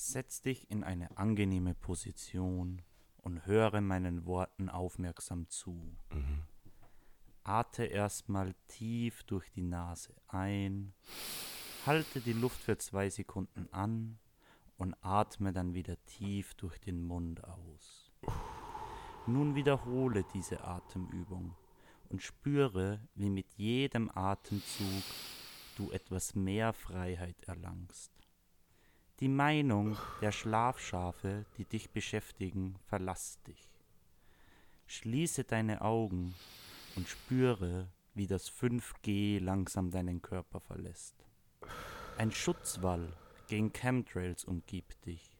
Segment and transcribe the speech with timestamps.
[0.00, 2.82] Setz dich in eine angenehme Position
[3.16, 5.72] und höre meinen Worten aufmerksam zu.
[6.12, 6.42] Mhm.
[7.42, 10.94] Ate erstmal tief durch die Nase ein,
[11.84, 14.20] halte die Luft für zwei Sekunden an
[14.76, 18.12] und atme dann wieder tief durch den Mund aus.
[19.26, 21.56] Nun wiederhole diese Atemübung
[22.08, 25.02] und spüre, wie mit jedem Atemzug
[25.76, 28.12] du etwas mehr Freiheit erlangst.
[29.20, 33.68] Die Meinung der Schlafschafe, die dich beschäftigen, verlass dich.
[34.86, 36.36] Schließe deine Augen
[36.94, 41.16] und spüre, wie das 5G langsam deinen Körper verlässt.
[42.16, 43.12] Ein Schutzwall
[43.48, 45.36] gegen Chemtrails umgibt dich,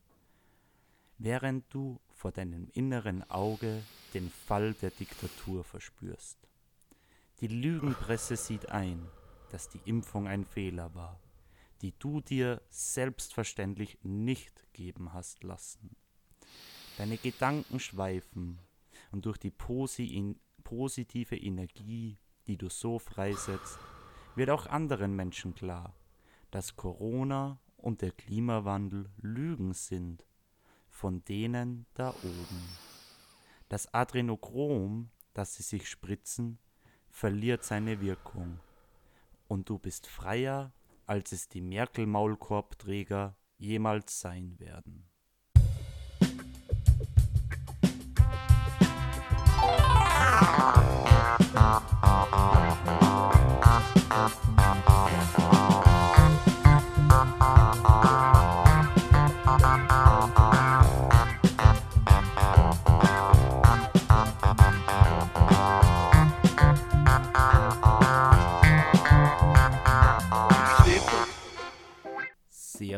[1.18, 6.36] während du vor deinem inneren Auge den Fall der Diktatur verspürst.
[7.40, 9.06] Die Lügenpresse sieht ein,
[9.50, 11.20] dass die Impfung ein Fehler war,
[11.82, 15.96] die du dir selbstverständlich nicht geben hast lassen.
[16.96, 18.58] Deine Gedanken schweifen
[19.12, 23.78] und durch die posi positive Energie, die du so freisetzt,
[24.34, 25.94] wird auch anderen Menschen klar,
[26.50, 30.24] dass Corona und der Klimawandel Lügen sind
[30.98, 32.62] von denen da oben.
[33.68, 36.58] Das Adrenochrom, das sie sich spritzen,
[37.08, 38.58] verliert seine Wirkung
[39.46, 40.72] und du bist freier,
[41.08, 45.08] als es die Merkel-Maulkorbträger jemals sein werden.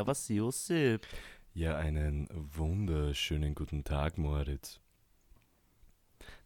[0.01, 1.05] Servus Josip.
[1.53, 4.79] Ja, einen wunderschönen guten Tag, Moritz.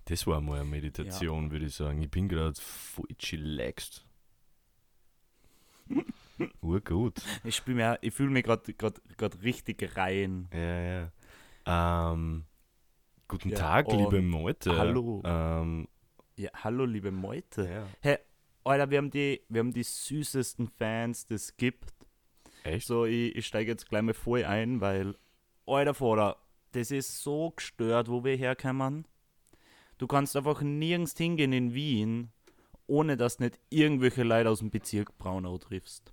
[0.06, 2.02] Das war mal eine Meditation, würde ich sagen.
[2.02, 4.06] Ich bin gerade voll chillaxed.
[6.62, 7.22] Urgut.
[7.46, 7.64] Ich,
[8.02, 10.50] ich fühle mich gerade richtig rein.
[10.52, 12.12] Ja, ja.
[12.12, 12.44] Ähm,
[13.30, 14.78] guten Ja, Tag, liebe Meute.
[14.78, 15.22] hallo.
[15.24, 15.88] Ähm,
[16.36, 17.70] Ja, hallo liebe Meute.
[17.70, 17.88] ja.
[18.02, 18.18] Hey,
[18.66, 21.95] Alter, wir haben die, wir haben die süßesten Fans, das es gibt.
[22.66, 22.88] Echt?
[22.88, 25.16] So, ich, ich steige jetzt gleich mal voll ein, weil,
[25.68, 26.38] Alter, Vater,
[26.72, 29.08] das ist so gestört, wo wir herkommen.
[30.00, 32.32] Du kannst einfach nirgends hingehen in Wien,
[32.88, 36.12] ohne dass nicht irgendwelche Leute aus dem Bezirk Braunau triffst.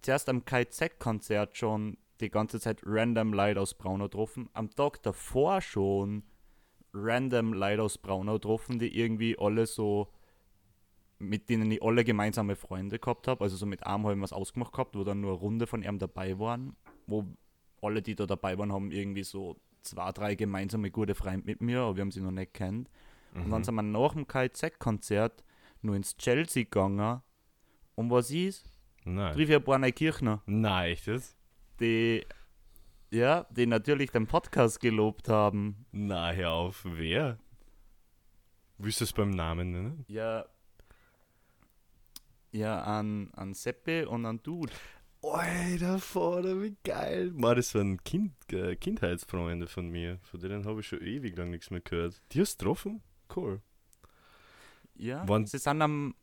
[0.00, 4.48] Zuerst am KZ-Konzert schon die ganze Zeit random Leute aus Braunau getroffen.
[4.52, 6.22] Am Tag davor schon
[6.94, 10.08] random Leute aus Braunau getroffen, die irgendwie alle so
[11.20, 13.44] mit denen ich alle gemeinsame Freunde gehabt habe.
[13.44, 15.82] Also so mit einem haben wir was ausgemacht gehabt, wo dann nur eine Runde von
[15.82, 16.74] ihm dabei waren.
[17.06, 17.24] Wo
[17.82, 21.80] alle, die da dabei waren, haben irgendwie so zwei, drei gemeinsame gute Freunde mit mir,
[21.80, 22.90] aber wir haben sie noch nicht kennt.
[23.34, 23.50] Und Mhm.
[23.50, 25.44] dann sind wir nach dem KZ-Konzert
[25.82, 27.20] nur ins Chelsea gegangen.
[27.94, 28.68] Und was ist?
[29.04, 29.34] Nein.
[29.34, 31.36] Triff ich ein paar neue Kirchner, Nein, echt jetzt?
[31.80, 32.26] die,
[33.10, 35.86] ja, die natürlich den Podcast gelobt haben.
[35.92, 36.84] Na, hör auf.
[36.84, 37.38] Wer?
[38.78, 40.04] Willst du es beim Namen nennen?
[40.08, 40.44] Ja,
[42.52, 44.72] ja, an, an Seppe und an Dude.
[45.22, 47.30] Alter, Vater, wie geil.
[47.34, 50.18] Mann, das waren kind, äh, Kindheitsfreunde von mir.
[50.22, 52.20] Von denen habe ich schon ewig lang nichts mehr gehört.
[52.32, 53.02] Die hast du getroffen?
[53.36, 53.60] Cool.
[54.94, 56.14] Ja, Wann- sie sind am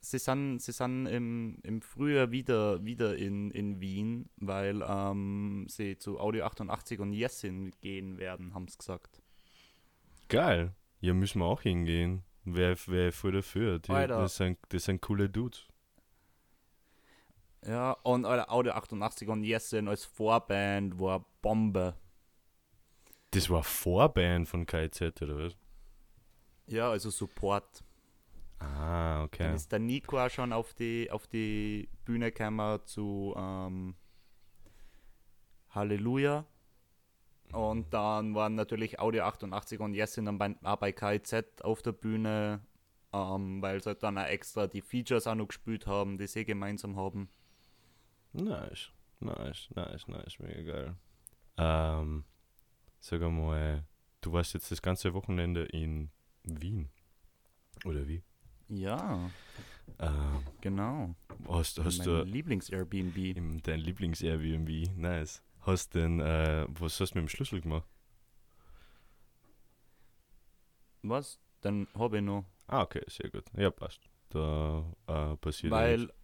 [0.00, 5.96] sie sind, sie sind im, im Frühjahr wieder, wieder in, in Wien, weil ähm, sie
[5.96, 9.22] zu Audio 88 und Jessin gehen werden, haben sie gesagt.
[10.28, 10.74] Geil.
[11.00, 12.22] Ja, müssen wir auch hingehen.
[12.44, 13.78] Wer wär voll dafür.
[13.78, 14.20] Die, Alter.
[14.20, 15.66] das, sind, das sind coole Dudes.
[17.66, 21.94] Ja, und Alter, Audio 88 und Jessin als Vorband war Bombe.
[23.30, 25.56] Das war Vorband von KZ, oder was?
[26.66, 27.82] Ja, also Support.
[28.58, 29.54] Ah, Dann okay.
[29.54, 33.94] ist der Nico auch schon auf die, auf die Bühne gekommen zu ähm,
[35.70, 36.44] Halleluja.
[37.54, 41.92] Und dann waren natürlich Audio 88 und Jessin dann bei, auch bei KIZ auf der
[41.92, 42.60] Bühne,
[43.12, 46.44] ähm, weil sie halt dann auch extra die Features auch noch gespielt haben, die sie
[46.44, 47.28] gemeinsam haben.
[48.32, 48.90] Nice.
[49.20, 50.38] Nice, nice, nice.
[50.38, 50.96] Mega geil.
[51.56, 52.24] Ähm,
[53.00, 53.84] sag mal,
[54.20, 56.10] du warst jetzt das ganze Wochenende in
[56.42, 56.88] Wien.
[57.84, 58.22] Oder wie?
[58.68, 59.30] Ja,
[59.98, 61.14] Ähm, genau.
[61.46, 63.62] hast hast mein du Lieblings-Airbnb.
[63.62, 64.96] dein Lieblings-Airbnb?
[64.96, 65.42] Nice.
[65.66, 67.88] Hast denn, äh, was hast du mit dem Schlüssel gemacht?
[71.02, 71.38] Was?
[71.60, 72.44] Dann habe ich noch.
[72.66, 73.44] Ah, okay, sehr gut.
[73.56, 74.00] Ja, passt.
[74.30, 75.98] Da äh, passiert ja Weil.
[75.98, 76.14] nichts.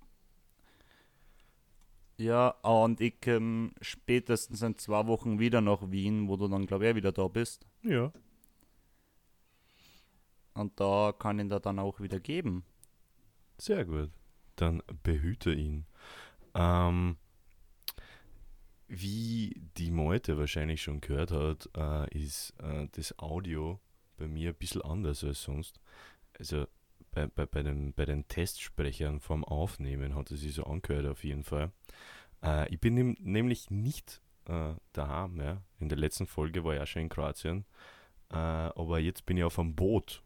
[2.19, 6.87] Ja, und ich komme spätestens in zwei Wochen wieder nach Wien, wo du dann, glaube
[6.87, 7.67] ich, wieder da bist.
[7.83, 8.13] Ja.
[10.53, 12.65] Und da kann ich da dann auch wieder geben.
[13.57, 14.11] Sehr gut.
[14.57, 15.87] Dann behüte ihn.
[16.55, 17.17] Ähm,
[18.91, 23.79] wie die Meute wahrscheinlich schon gehört hat, äh, ist äh, das Audio
[24.17, 25.81] bei mir ein bisschen anders als sonst.
[26.39, 26.67] Also
[27.13, 31.23] bei, bei, bei, den, bei den Testsprechern vom Aufnehmen hat es sich so angehört auf
[31.23, 31.71] jeden Fall.
[32.43, 35.41] Äh, ich bin nem, nämlich nicht äh, daheim.
[35.41, 35.63] Ja.
[35.79, 37.65] In der letzten Folge war ich auch schon in Kroatien.
[38.31, 40.23] Äh, aber jetzt bin ich auf einem Boot.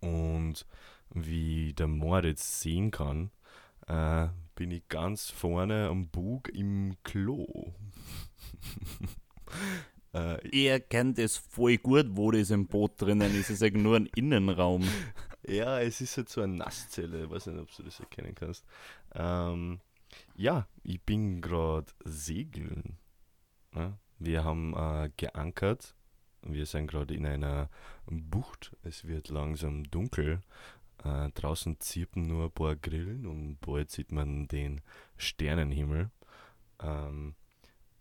[0.00, 0.66] Und
[1.10, 3.30] wie der Moritz sehen kann,
[3.86, 4.28] äh,
[4.62, 7.74] bin ich ganz vorne am Bug im Klo.
[10.14, 13.50] äh, er kennt es voll gut, wo das im Boot drinnen ist.
[13.50, 14.88] Es ist eigentlich nur ein Innenraum.
[15.44, 17.24] Ja, es ist halt so eine Nasszelle.
[17.24, 18.64] Ich weiß nicht, ob du das erkennen kannst.
[19.12, 19.80] Ähm,
[20.36, 22.96] ja, ich bin gerade segeln.
[23.74, 25.96] Ja, wir haben äh, geankert.
[26.42, 27.70] Wir sind gerade in einer
[28.06, 28.76] Bucht.
[28.84, 30.42] Es wird langsam dunkel.
[31.04, 34.80] Äh, draußen zirpen nur ein paar Grillen und bald sieht man den
[35.16, 36.10] Sternenhimmel.
[36.80, 37.34] Ähm,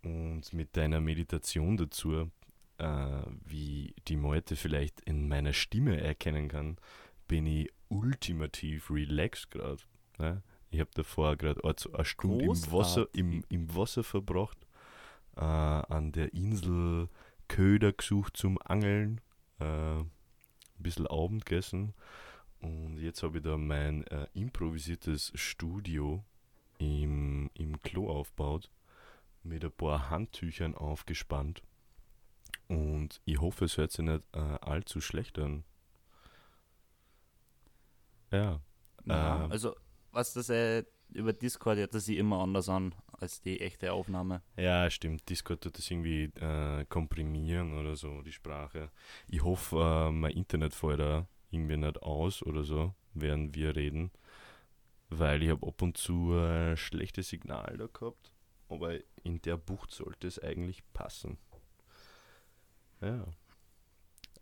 [0.04, 2.32] und mit deiner Meditation dazu,
[2.78, 6.78] äh, wie die Meute vielleicht in meiner Stimme erkennen kann,
[7.28, 9.82] bin ich ultimativ relaxed gerade.
[10.20, 10.44] Ne?
[10.70, 14.58] Ich habe davor gerade eine Stunde im Wasser, im, im Wasser verbracht,
[15.38, 17.10] äh, an der Insel
[17.48, 19.22] Köder gesucht zum Angeln,
[19.60, 20.12] äh, ein
[20.78, 21.94] bisschen Abend gegessen
[22.62, 26.24] und jetzt habe ich da mein äh, improvisiertes Studio
[26.78, 28.70] im, im Klo aufgebaut,
[29.44, 31.64] mit ein paar Handtüchern aufgespannt.
[32.68, 35.64] Und ich hoffe, es hört sich nicht äh, allzu schlecht an.
[38.32, 38.62] Ja.
[39.06, 39.76] ja äh, also,
[40.12, 44.42] was das äh, über Discord hört das sich immer anders an als die echte Aufnahme.
[44.56, 45.28] Ja, stimmt.
[45.30, 48.92] Discord tut das irgendwie äh, komprimieren oder so, die Sprache.
[49.28, 54.12] Ich hoffe, mein Internet fällt da irgendwie nicht aus oder so, während wir reden,
[55.10, 58.32] weil ich habe ab und zu ein schlechtes Signal da gehabt,
[58.70, 61.38] aber in der Bucht sollte es eigentlich passen.
[63.02, 63.26] Ja.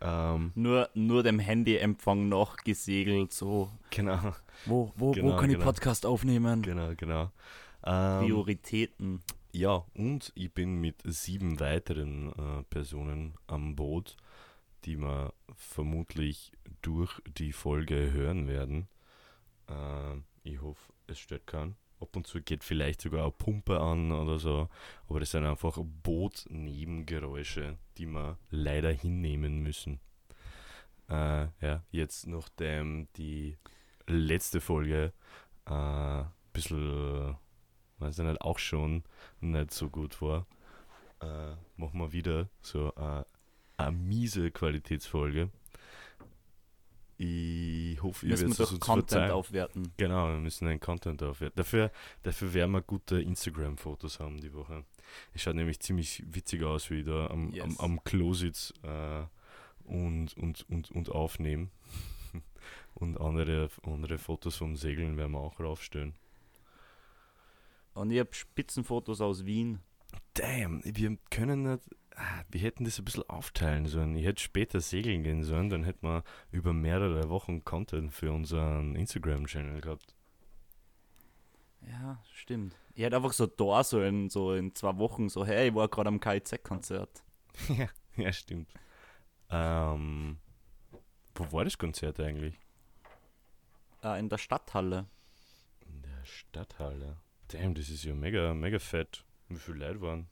[0.02, 3.70] Ähm, nur, nur dem Handyempfang noch gesegelt, so.
[3.90, 4.34] Genau.
[4.66, 5.60] Wo, wo, genau, wo kann genau.
[5.60, 6.62] ich Podcast aufnehmen?
[6.62, 7.32] Genau, genau.
[7.84, 9.24] Ähm, Prioritäten.
[9.52, 14.16] Ja, und ich bin mit sieben weiteren äh, Personen am Boot
[14.86, 18.88] die wir vermutlich durch die Folge hören werden.
[19.68, 21.76] Äh, ich hoffe, es stört keinen.
[22.00, 24.70] Ab und zu geht vielleicht sogar eine Pumpe an oder so,
[25.10, 30.00] aber das sind einfach Bootnebengeräusche, die wir leider hinnehmen müssen.
[31.10, 33.58] Äh, ja, jetzt nachdem die
[34.08, 35.12] letzte Folge
[35.66, 37.36] äh, ein bisschen,
[37.98, 39.04] weiß ich nicht, auch schon
[39.42, 40.48] nicht so gut war,
[41.22, 43.26] äh, machen wir wieder so eine
[43.80, 45.50] eine miese Qualitätsfolge.
[47.22, 49.32] Ich hoffe, ihr werdet es uns Content verzeihen.
[49.32, 49.92] aufwerten.
[49.98, 51.58] Genau, wir müssen einen Content aufwerten.
[51.58, 51.92] Dafür,
[52.24, 54.86] dafür werden wir gute Instagram-Fotos haben die Woche.
[55.34, 57.64] Es schaut nämlich ziemlich witzig aus, wie ich da am, yes.
[57.64, 61.72] am, am Klo sitze äh, und, und, und, und aufnehmen.
[62.94, 66.14] und andere, andere Fotos vom Segeln werden wir auch raufstellen.
[67.96, 69.80] Und ich habe Spitzenfotos aus Wien.
[70.36, 71.84] Damn, wir können nicht
[72.50, 74.16] wir hätten das ein bisschen aufteilen sollen.
[74.16, 78.96] Ich hätte später segeln gehen sollen, dann hätten wir über mehrere Wochen Content für unseren
[78.96, 80.16] Instagram-Channel gehabt.
[81.82, 82.76] Ja, stimmt.
[82.94, 86.10] Ich hätte einfach so da sollen, so in zwei Wochen, so, hey, ich war gerade
[86.10, 87.24] am KIZ-Konzert.
[87.70, 88.74] ja, ja, stimmt.
[89.50, 90.38] Ähm,
[91.36, 92.60] wo war das Konzert eigentlich?
[94.04, 95.08] Äh, in der Stadthalle.
[95.88, 97.18] In der Stadthalle?
[97.48, 99.24] Damn, das ist ja mega, mega fett.
[99.48, 100.30] Wie viele Leute waren?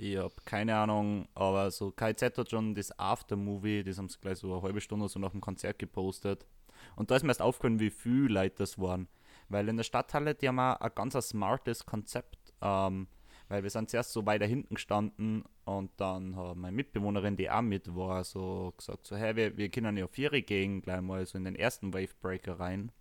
[0.00, 4.38] Ich habe keine Ahnung, aber so KZ hat schon das Aftermovie, das haben sie gleich
[4.38, 6.46] so eine halbe Stunde so nach dem Konzert gepostet.
[6.94, 9.08] Und da ist mir erst aufgefallen, wie viele Leute das waren.
[9.48, 12.54] Weil in der Stadthalle, die haben auch ein ganz smartes Konzept.
[12.62, 13.08] Ähm,
[13.48, 17.62] weil wir sind zuerst so weiter hinten gestanden und dann hat meine Mitbewohnerin, die auch
[17.62, 21.38] mit war, so gesagt, so, hey, wir, wir können ja vier gehen, gleich mal so
[21.38, 22.92] in den ersten Wavebreaker rein.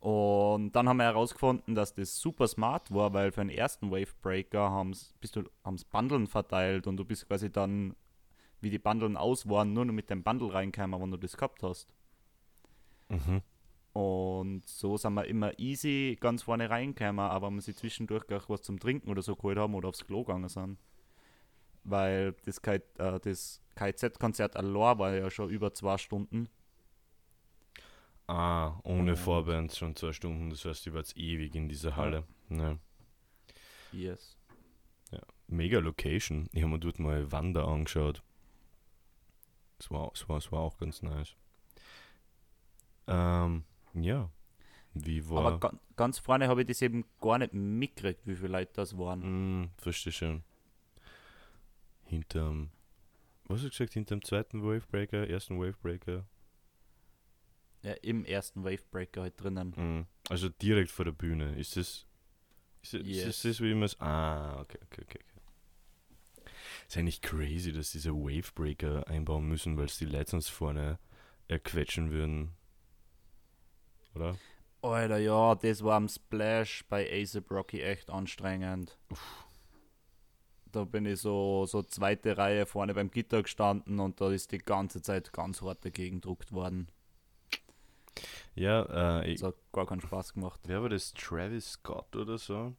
[0.00, 4.70] Und dann haben wir herausgefunden, dass das super smart war, weil für den ersten Wavebreaker
[4.70, 7.96] haben's, bist du haben's Bundeln verteilt und du bist quasi dann,
[8.60, 11.62] wie die Bundeln aus waren, nur noch mit dem Bundle reingekommen, wenn du das gehabt
[11.64, 11.88] hast.
[13.08, 13.42] Mhm.
[13.92, 18.48] Und so sind wir immer easy ganz vorne reingekommen, aber wenn wir sie zwischendurch auch
[18.48, 20.78] was zum Trinken oder so geholt haben oder aufs Klo gegangen sind.
[21.82, 22.80] Weil das, äh,
[23.20, 26.48] das KZ-Konzert allein war ja schon über zwei Stunden.
[28.28, 32.24] Ah, ohne Vorband schon zwei Stunden, das heißt, ich war jetzt ewig in dieser Halle.
[32.50, 32.78] Ja.
[33.90, 34.38] Yes.
[35.48, 36.48] Mega Location.
[36.52, 38.22] Ich habe mir dort mal Wander angeschaut.
[39.78, 41.34] Das war, das war, das war auch ganz nice.
[43.06, 44.30] Ähm, ja.
[44.92, 45.46] Wie war.
[45.46, 48.98] Aber ga ganz vorne habe ich das eben gar nicht mitgekriegt, wie viele Leute das
[48.98, 49.62] waren.
[49.62, 50.42] Mm, verstehe schon.
[52.04, 52.70] Hinterm.
[53.44, 53.94] Was hast du gesagt?
[53.94, 56.26] Hinterm zweiten Wavebreaker, ersten Wavebreaker?
[57.82, 59.70] Ja, im ersten Wavebreaker halt drinnen.
[59.76, 61.54] Mm, also direkt vor der Bühne.
[61.56, 62.06] Ist das.
[62.82, 63.26] Ist das, Yes.
[63.26, 64.00] ist das wie es.
[64.00, 65.18] Ah, okay, okay, okay.
[65.20, 66.50] okay.
[66.88, 70.98] Ist eigentlich crazy, dass diese Wavebreaker einbauen müssen, weil es die Leute sonst vorne
[71.46, 72.52] erquetschen würden.
[74.14, 74.36] Oder?
[74.82, 78.96] Alter, ja, das war am Splash bei ASAP Rocky echt anstrengend.
[80.70, 84.58] Da bin ich so, so zweite Reihe vorne beim Gitter gestanden und da ist die
[84.58, 86.88] ganze Zeit ganz hart dagegen gedruckt worden.
[88.54, 90.60] Ja, äh, ich, Das hat gar keinen Spaß gemacht.
[90.66, 91.12] Wer war das?
[91.14, 92.74] Travis Scott oder so?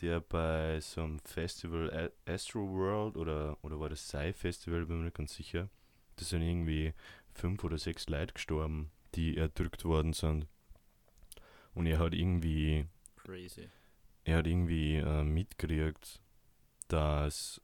[0.00, 5.04] Der bei so einem Festival Astro World oder, oder war das Psy Festival, bin mir
[5.04, 5.68] nicht ganz sicher.
[6.16, 6.92] Da sind irgendwie
[7.34, 10.46] fünf oder sechs Leute gestorben, die erdrückt worden sind.
[11.74, 13.68] Und er hat irgendwie, Crazy.
[14.24, 16.20] er hat irgendwie äh, mitgekriegt,
[16.88, 17.60] dass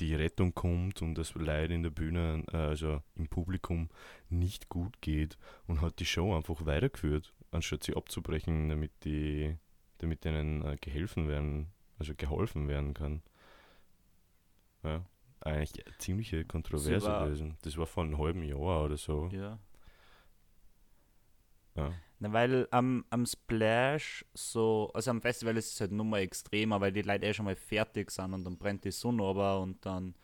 [0.00, 3.88] die Rettung kommt und das Leid in der Bühne, äh, also im Publikum,
[4.28, 9.56] nicht gut geht und hat die Show einfach weitergeführt, anstatt sie abzubrechen, damit die,
[9.98, 13.22] damit denen äh, geholfen werden, also geholfen werden kann.
[14.82, 15.04] Ja,
[15.40, 17.56] eigentlich ziemliche Kontroverse gewesen.
[17.62, 19.28] Das war vor einem halben Jahr oder so.
[19.32, 19.58] Ja.
[21.74, 21.92] Ja.
[22.20, 26.80] Na, weil am, am Splash so, also am Festival ist es halt nur mal extremer,
[26.80, 29.84] weil die Leute eh schon mal fertig sind und dann brennt die Sonne aber und
[29.86, 30.14] dann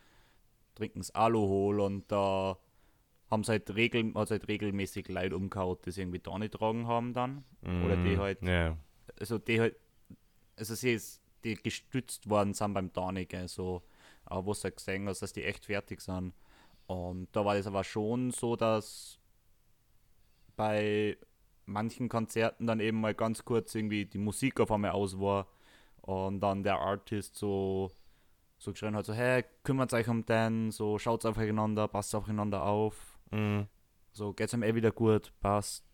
[0.74, 2.58] trinken sie Aluhol und da
[3.30, 6.86] haben sie halt, regel, hat's halt regelmäßig Leute umgehauen, die sie irgendwie da nicht tragen
[6.88, 7.44] haben dann.
[7.84, 8.76] Oder die Mm, halt- Ja,
[9.18, 9.76] Also die halt,
[10.56, 13.82] also sie ist, die gestützt worden sind beim Daniken, so,
[14.24, 16.32] aber wo du halt gesehen hast, dass die echt fertig sind.
[16.86, 19.18] Und da war das aber schon so, dass
[20.56, 21.16] bei
[21.66, 25.46] manchen Konzerten dann eben mal ganz kurz irgendwie die Musik auf einmal aus war
[26.02, 27.90] und dann der Artist so,
[28.58, 33.18] so geschrien hat, so, hey, kümmert euch um den, so, schaut aufeinander, passt aufeinander auf,
[33.30, 33.62] mm,
[34.12, 35.84] so, geht's ihm eh wieder gut, passt,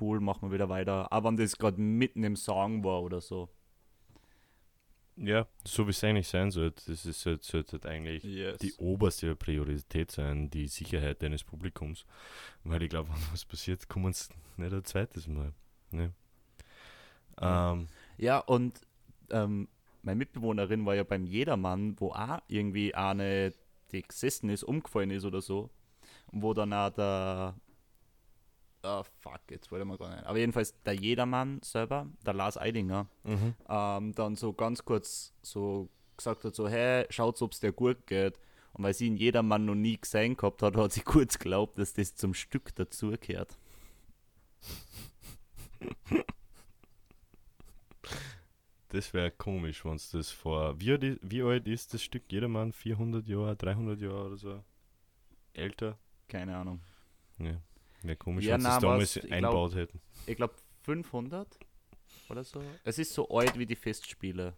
[0.00, 1.10] cool, machen wir wieder weiter.
[1.12, 3.48] Aber wenn das gerade mitten im Song war oder so.
[5.16, 6.90] Ja, so wie es eigentlich sein sollte.
[6.90, 8.58] Das ist halt, sollte halt eigentlich Yes.
[8.58, 12.04] die oberste Priorität sein, die Sicherheit deines Publikums.
[12.64, 15.52] Weil ich glaube, wenn was passiert, kommen sie nicht ein zweites Mal.
[15.90, 16.12] Ne?
[17.40, 17.72] Ja.
[17.72, 18.80] Ähm, Ja, und
[19.30, 19.68] ähm,
[20.02, 23.52] meine Mitbewohnerin war ja beim Jedermann, wo auch irgendwie eine,
[23.92, 25.70] die gesessen ist, umgefallen ist oder so.
[26.32, 27.54] Und wo dann auch der.
[28.86, 30.24] Ah, fuck, jetzt wollte mal gar nicht.
[30.24, 33.54] Aber jedenfalls der Jedermann selber, der Lars Eidinger, mhm.
[33.68, 38.06] ähm, dann so ganz kurz so gesagt hat: so, hey, schaut, ob es dir gut
[38.06, 38.38] geht.
[38.72, 41.94] Und weil sie ihn Jedermann noch nie gesehen gehabt hat, hat sie kurz geglaubt, dass
[41.94, 43.56] das zum Stück dazugehört.
[48.88, 50.80] Das wäre komisch, wenn es das vor.
[50.80, 52.72] Wie, alt wie alt ist das Stück Jedermann?
[52.72, 54.64] 400 Jahre, 300 Jahre oder so?
[55.52, 55.98] Älter?
[56.28, 56.80] Keine Ahnung.
[57.38, 57.60] Ne.
[58.02, 60.00] Wäre komisch, Ja, wenn sie das damals einbaut hätten.
[60.26, 61.58] ich glaube 500
[62.28, 62.62] oder so.
[62.84, 64.56] Es ist so alt wie die Festspiele.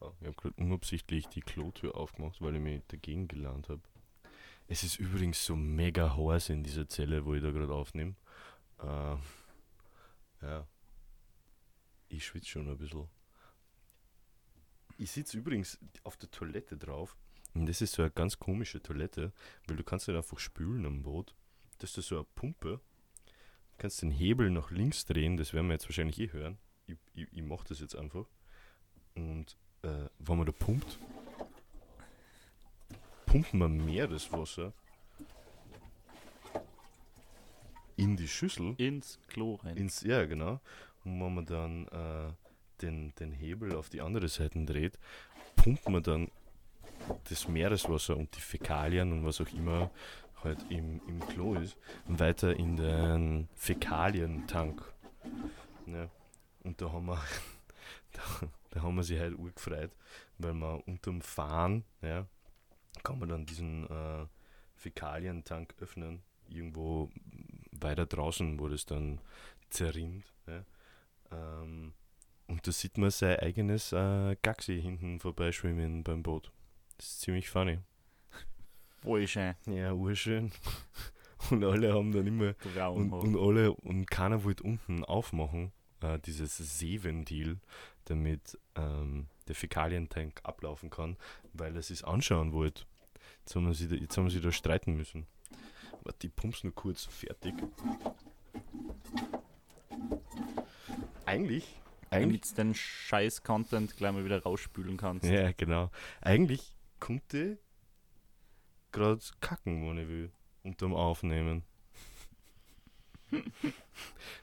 [0.00, 3.80] Oh, ich habe gerade unabsichtlich die Klotür aufgemacht, weil ich mich dagegen gelernt habe.
[4.68, 8.14] Es ist übrigens so mega heiß in dieser Zelle, wo ich da gerade aufnehme.
[8.82, 9.18] Ähm,
[10.42, 10.66] ja.
[12.08, 13.08] Ich schwitze schon ein bisschen.
[14.98, 17.16] Ich sitze übrigens auf der Toilette drauf.
[17.54, 19.32] Und das ist so eine ganz komische Toilette,
[19.66, 21.34] weil du kannst nicht einfach spülen am Boot.
[21.78, 22.80] Das ist so eine Pumpe.
[23.26, 26.58] Du kannst den Hebel nach links drehen, das werden wir jetzt wahrscheinlich eh hören.
[26.86, 28.26] Ich, ich, ich mache das jetzt einfach.
[29.14, 30.98] Und äh, wenn man da pumpt,
[33.26, 34.72] pumpen wir Meereswasser
[37.96, 38.74] in die Schüssel.
[38.78, 39.76] Ins Klo rein.
[39.76, 40.60] Ins, ja, genau.
[41.04, 42.32] Und wenn man dann äh,
[42.82, 44.98] den, den Hebel auf die andere Seite dreht,
[45.56, 46.30] pumpt man dann
[47.28, 49.90] das Meereswasser und die Fäkalien und was auch immer
[50.42, 51.76] halt im, im Klo ist,
[52.06, 54.82] weiter in den Fäkalientank.
[55.86, 56.08] Ja.
[56.62, 57.22] Und da haben wir,
[58.12, 58.22] da,
[58.70, 59.90] da haben wir sich halt urgefreut,
[60.38, 62.26] weil man unterm Fahren, ja,
[63.02, 64.26] kann man dann diesen äh,
[64.74, 67.10] Fäkalientank öffnen, irgendwo
[67.72, 69.20] weiter draußen, wo das dann
[69.70, 70.32] zerrinnt.
[70.46, 70.64] Ja.
[71.30, 71.92] Ähm,
[72.48, 76.52] und da sieht man sein eigenes äh, Gaxi hinten vorbeischwimmen beim Boot.
[76.96, 77.78] Das ist ziemlich funny.
[79.02, 79.54] Schön.
[79.66, 80.52] Ja, urschön.
[81.50, 82.54] Und alle haben dann immer
[82.92, 87.60] und, und alle und keiner wollte unten aufmachen, äh, dieses Seeventil,
[88.06, 91.16] damit ähm, der Fäkalientank ablaufen kann,
[91.52, 92.84] weil er es anschauen wollte.
[93.40, 95.26] Jetzt haben, wir sie da, jetzt haben wir sie da streiten müssen.
[96.02, 97.54] Warte, die pumps nur kurz fertig.
[101.26, 105.26] Eigentlich, eigentlich, Damit du den Scheiß-Content gleich mal wieder rausspülen kannst.
[105.26, 107.58] ja genau, eigentlich konnte
[108.96, 111.62] gerade kacken, wenn ich will, unterm Aufnehmen.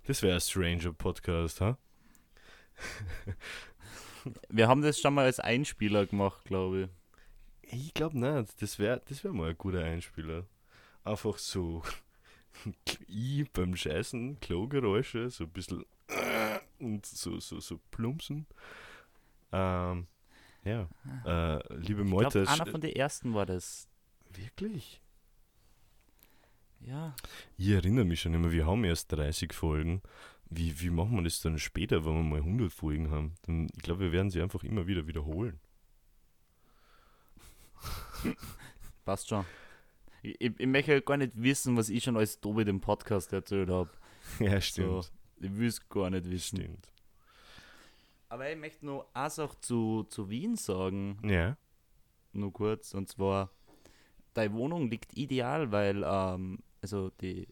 [0.05, 1.77] Das wäre ein stranger Podcast, ha?
[4.49, 6.89] Wir haben das schon mal als Einspieler gemacht, glaube
[7.61, 7.73] ich.
[7.73, 8.61] Ich glaube nicht.
[8.61, 10.45] Das wäre das wär mal ein guter Einspieler.
[11.03, 11.81] Einfach so
[13.07, 15.85] ich beim Scheißen, Klogeräusche, so ein bisschen
[16.79, 18.45] und so, so, so plumpsen.
[19.51, 20.07] Ähm,
[20.63, 20.87] ja.
[21.25, 23.87] Äh, liebe Ich Meute, glaube, einer von den ersten war das.
[24.37, 25.01] Wirklich?
[26.79, 27.15] Ja.
[27.57, 30.01] Ich erinnere mich schon immer, wir haben erst 30 Folgen.
[30.49, 33.35] Wie, wie machen wir das dann später, wenn wir mal 100 Folgen haben?
[33.43, 35.59] Dann, ich glaube, wir werden sie einfach immer wieder wiederholen.
[39.05, 39.45] Passt schon.
[40.21, 43.69] Ich, ich, ich möchte gar nicht wissen, was ich schon als Tobi dem Podcast erzählt
[43.69, 43.89] habe.
[44.39, 45.01] Ja, So,
[45.41, 46.57] ich will es gar nicht wissen.
[46.59, 46.87] Stimmt.
[48.29, 51.57] Aber ich möchte noch eine Sache zu, zu Wien sagen, Ja.
[52.31, 52.93] nur kurz.
[52.93, 53.51] Und zwar,
[54.33, 57.47] deine Wohnung liegt ideal, weil ähm, also die,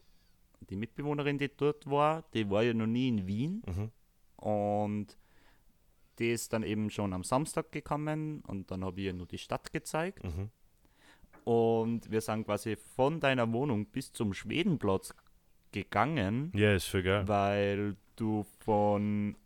[0.68, 3.62] die Mitbewohnerin, die dort war, die war ja noch nie in Wien.
[3.66, 3.90] Mhm.
[4.44, 5.18] Und
[6.18, 9.38] die ist dann eben schon am Samstag gekommen und dann habe ich ihr nur die
[9.38, 10.22] Stadt gezeigt.
[10.24, 10.50] Mhm.
[11.44, 15.14] Und wir sind quasi von deiner Wohnung bis zum Schwedenplatz
[15.72, 17.26] gegangen, Ja, ist voll geil.
[17.26, 19.36] weil du von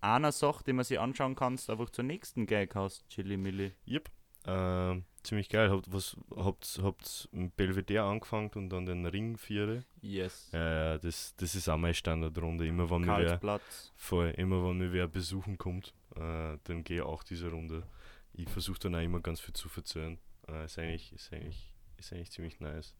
[0.00, 3.72] einer Sache, die man sich anschauen kannst, einfach zur nächsten gehen kannst, Chili Milli.
[3.86, 4.10] Yep.
[4.44, 5.70] Ähm, ziemlich geil.
[5.70, 9.84] Habt was habt habt mit Belvedere angefangen und dann den Ring viere.
[10.00, 10.50] Yes.
[10.52, 12.66] Ja, ja, das, das ist auch meine Standardrunde.
[12.66, 13.60] Immer wenn mir wer
[13.96, 17.86] voll, immer wenn mir wer besuchen kommt, äh, dann gehe ich auch diese Runde.
[18.32, 20.18] Ich versuche dann auch immer ganz viel zu verzögern.
[20.48, 22.94] Äh, ist eigentlich, ist eigentlich, ist eigentlich ziemlich nice.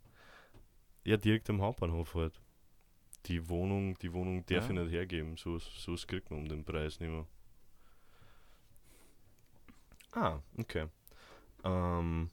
[1.04, 2.40] Ja, direkt am Hauptbahnhof halt.
[3.26, 4.74] Die Wohnung, die Wohnung darf Ja.
[4.74, 5.36] ich nicht hergeben.
[5.36, 7.26] So, so kriegt man um den Preis nicht mehr.
[10.12, 10.86] Ah, okay.
[11.64, 12.30] Ähm,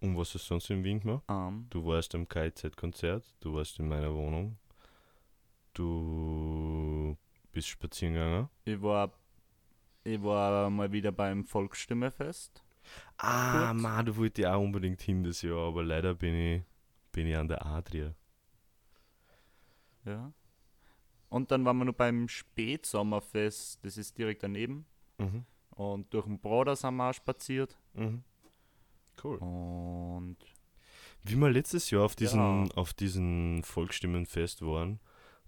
[0.00, 1.24] und was ist sonst in Wien gemacht?
[1.28, 4.56] Ähm, Du warst am KIZ-Konzert, du warst in meiner Wohnung,
[5.74, 7.16] du
[7.52, 8.48] bist spazieren gegangen.
[8.64, 9.12] ich, war,
[10.04, 12.64] ich war mal wieder beim Volksstimmefest.
[13.18, 16.62] Ah, ma, du wolltest ja auch unbedingt hin das Jahr, aber leider bin ich,
[17.12, 18.14] bin ich an der Adria.
[20.04, 20.32] Ja.
[21.28, 24.86] Und dann waren wir noch beim Spätsommerfest, das ist direkt daneben.
[25.18, 25.44] Mhm.
[25.80, 27.78] Und durch den Broder sind wir auch spaziert.
[27.94, 28.22] Mhm.
[29.24, 29.38] Cool.
[29.38, 30.36] Und
[31.22, 32.74] Wie wir letztes Jahr auf diesen, Ja.
[32.76, 35.00] auf diesen Volksstimmenfest waren,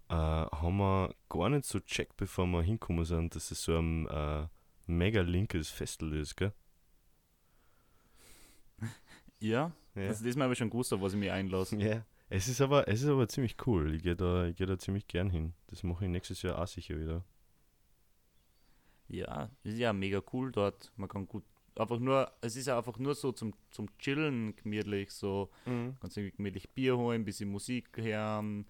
[0.09, 4.07] äh, haben wir gar nicht so checkt, bevor wir hingekommen sind, dass es so ein
[4.07, 4.47] äh,
[4.87, 6.53] mega linkes Festel ist, gell?
[9.39, 10.07] ja, Ja.
[10.07, 11.75] also diesmal habe ich schon gewusst, auf was ich mich einlasse.
[11.77, 12.05] Ja.
[12.29, 13.93] Es ist aber, es ist aber ziemlich cool.
[13.93, 15.53] Ich gehe da, ich geh da ziemlich gern hin.
[15.67, 17.23] Das mache ich nächstes Jahr auch sicher wieder.
[19.07, 20.91] Ja, ist ja mega cool dort.
[20.95, 21.43] Man kann gut,
[21.75, 25.49] einfach nur, es ist ja einfach nur so zum, zum Chillen gemütlich, so
[25.99, 28.65] kannst irgendwie gemütlich Bier holen, bisschen Musik hören,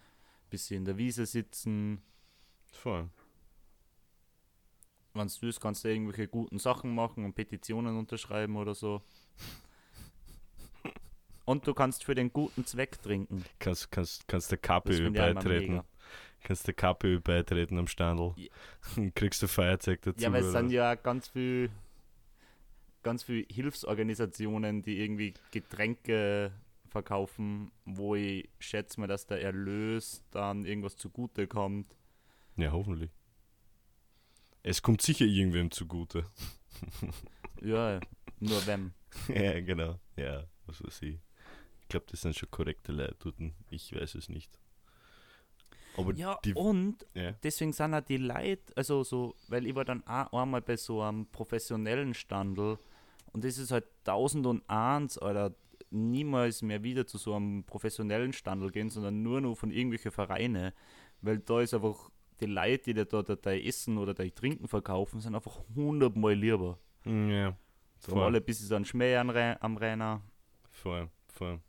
[0.49, 2.01] bisschen in der Wiese sitzen.
[2.71, 3.09] Voll.
[5.13, 9.01] Wenn du willst, kannst du irgendwelche guten Sachen machen und Petitionen unterschreiben oder so.
[11.45, 13.43] Und du kannst für den guten Zweck trinken.
[13.59, 15.81] Kannst, kannst, kannst der immer beitreten.
[16.43, 18.33] Kannst der KPÖ beitreten am Standel.
[18.35, 18.49] Ja.
[19.15, 20.21] Kriegst du Feuerzeug dazu.
[20.21, 21.69] Ja, weil es sind ja ganz viel,
[23.01, 26.51] ganz viel Hilfsorganisationen, die irgendwie Getränke
[26.89, 31.95] verkaufen, wo ich schätze mal, dass der Erlös dann irgendwas zugute kommt.
[32.57, 33.09] ja, hoffentlich.
[34.61, 36.25] Es kommt sicher irgendwem zugute.
[37.61, 38.01] Ja,
[38.41, 38.93] nur wenn.
[39.29, 39.97] ja, genau.
[40.17, 41.19] Ja, was weiß ich.
[41.81, 43.33] Ich glaube, das sind schon korrekte Leute.
[43.69, 44.59] Ich weiß es nicht.
[45.97, 46.53] Aber Ja, die.
[46.53, 47.31] und ja.
[47.43, 51.01] deswegen sind auch die Leute, also so, weil ich war dann auch einmal bei so
[51.01, 52.77] einem professionellen Standel
[53.31, 55.55] und das ist halt tausend und eins, Alter,
[55.89, 60.73] niemals mehr wieder zu so einem professionellen Standel gehen, sondern nur noch von irgendwelchen Vereine,
[61.21, 65.35] weil da ist einfach die Leute, die da, da, Essen oder da Trinken verkaufen, sind
[65.35, 66.79] einfach hundertmal lieber.
[67.05, 67.55] Ja.
[68.05, 70.21] Da haben alle ein bisschen so Schmäh am Renner.
[70.69, 71.59] Voll, voll.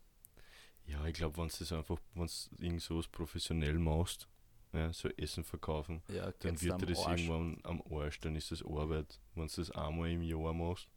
[0.86, 4.28] Ja, ich glaube, wenn du das einfach, wenn du irgend sowas professionell machst,
[4.72, 7.20] ja, so Essen verkaufen, Ja, dann wird dir das Arsch.
[7.22, 10.88] irgendwann am Arsch, dann ist das Arbeit, wenn du das einmal im Jahr machst.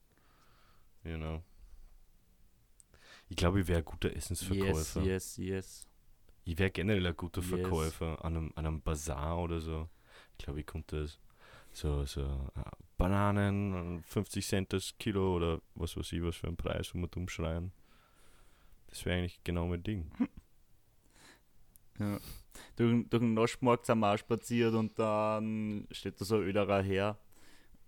[1.04, 1.41] Genau.
[3.30, 5.02] Ich glaube, ich wäre ein guter Yes, Essensverkäufer.
[5.04, 5.88] yes, yes.
[6.45, 7.50] Ich wäre generell ein guter Yes.
[7.50, 9.89] Verkäufer an einem, an einem Bazar oder so.
[10.38, 11.19] Ich glaube, ich konnte das.
[11.73, 12.21] So, so
[12.56, 12.62] äh,
[12.97, 17.08] Bananen, 50 Cent das Kilo oder was weiß ich, was für ein Preis, wo wir
[17.08, 17.71] dumm schreien.
[18.88, 20.10] Das wäre eigentlich genau mein Ding.
[22.00, 22.19] Ja.
[22.76, 26.84] Durch, durch den Naschmarkt sind wir auch spaziert und dann steht da so ein Öderer
[26.84, 27.17] her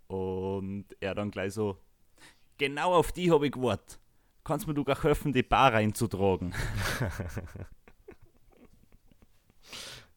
[0.08, 1.78] und er dann gleich so,
[2.58, 4.00] genau auf die habe ich gewartet.
[4.44, 6.56] Kannst mir du gar helfen, die Bar reinzutragen?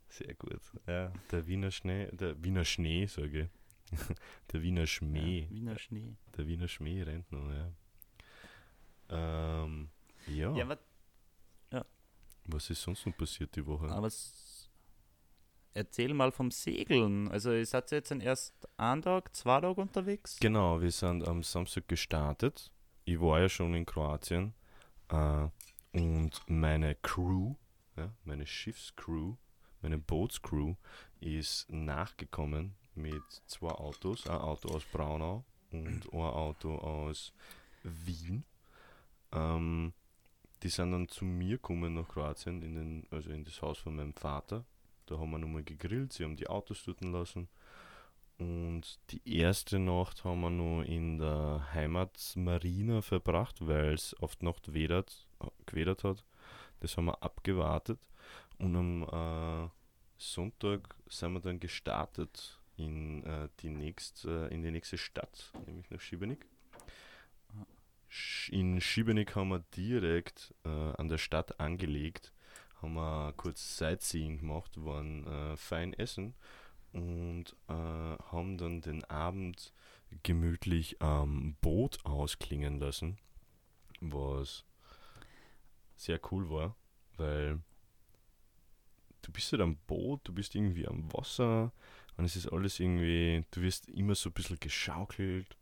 [0.09, 0.62] Sehr gut.
[0.87, 3.49] Ja, der Wiener Schnee, der Wiener Schnee, sage ich.
[4.53, 5.40] Der Wiener Schmäh.
[5.40, 6.16] Ja, Wiener Schnee.
[6.37, 7.73] Der Wiener Schmäh rennt noch, ja.
[9.11, 9.90] Ähm,
[10.27, 10.55] ja.
[10.55, 10.79] Ja, aber,
[12.45, 13.89] Was ist sonst noch passiert die Woche?
[13.89, 14.11] aber
[15.75, 17.31] erzähl mal vom Segeln.
[17.31, 20.39] Also, ihr seid jetzt erst einen Tag, zwei Tage unterwegs?
[20.41, 22.71] Genau, wir sind am Samstag gestartet.
[23.05, 24.55] Ich war ja schon in Kroatien.
[25.09, 25.49] Äh,
[25.93, 27.55] und meine Crew,
[27.97, 29.37] ja, meine Schiffscrew,
[29.83, 30.75] meine Bootscrew
[31.21, 34.27] ist nachgekommen mit zwei Autos.
[34.27, 37.33] Ein Auto aus Braunau und ein Auto aus
[37.83, 38.45] Wien.
[39.33, 39.93] Ähm,
[40.62, 43.96] die sind dann zu mir gekommen nach Kroatien, in den, also in das Haus von
[43.96, 44.64] meinem Vater.
[45.07, 47.48] Da haben wir nochmal gegrillt, sie haben die Autos dort lassen.
[48.38, 54.46] Und die erste Nacht haben wir noch in der Heimatmarina verbracht, weil es auf die
[54.46, 55.29] Nacht wedert,
[55.66, 56.25] gewedert hat.
[56.81, 58.01] Das haben wir abgewartet.
[58.59, 59.68] Und am äh,
[60.16, 65.90] Sonntag sind wir dann gestartet in, äh, die nächst, äh, in die nächste Stadt, nämlich
[65.90, 66.46] nach Schibenik.
[68.53, 72.35] In Schibenik haben wir direkt äh, an der Stadt angelegt,
[72.83, 76.35] haben wir kurz Sightseeing gemacht, waren äh, fein essen
[76.93, 79.73] und äh, haben dann den Abend
[80.23, 83.17] gemütlich am Boot ausklingen lassen,
[84.03, 84.67] was
[85.97, 86.77] sehr cool war,
[87.17, 87.59] weil
[89.23, 91.73] du bist halt am Boot, du bist irgendwie am Wasser
[92.19, 95.57] und es ist alles irgendwie, du wirst immer so ein bisschen geschaukelt.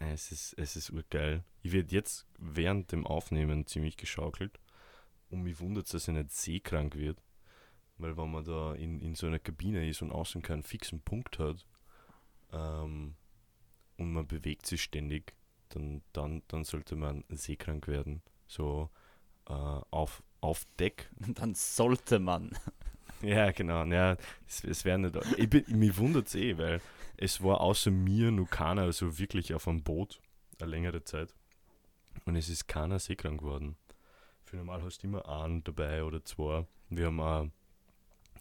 [0.00, 1.44] Es ist, es ist urgeil.
[1.62, 4.58] Ich werde jetzt während dem Aufnehmen ziemlich geschaukelt
[5.28, 7.22] und mich wundert es, dass ich nicht seekrank wird.
[7.98, 11.38] Weil wenn man da in, in so einer Kabine ist und außen keinen fixen Punkt
[11.38, 11.66] hat
[12.50, 13.14] ähm,
[13.98, 15.34] und man bewegt sich ständig,
[15.68, 18.22] dann, dann, dann sollte man seekrank werden.
[18.46, 18.88] So
[19.46, 21.10] äh, auf, auf Deck.
[21.34, 22.56] Dann sollte man.
[23.22, 23.84] Ja, genau.
[23.84, 25.16] Ja, es, es wäre nicht.
[25.36, 26.80] Ich bin, mich wundert es eh, weil
[27.16, 30.20] es war außer mir nur keiner so wirklich auf einem Boot
[30.58, 31.34] eine längere Zeit.
[32.24, 33.76] Und es ist keiner seekrank geworden.
[34.44, 36.66] Für normal hast du immer einen dabei oder zwei.
[36.88, 37.46] Wir haben auch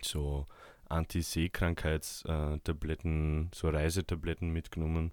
[0.02, 0.46] so
[0.88, 5.12] Anti-Seekrankheitstabletten, so Reisetabletten mitgenommen.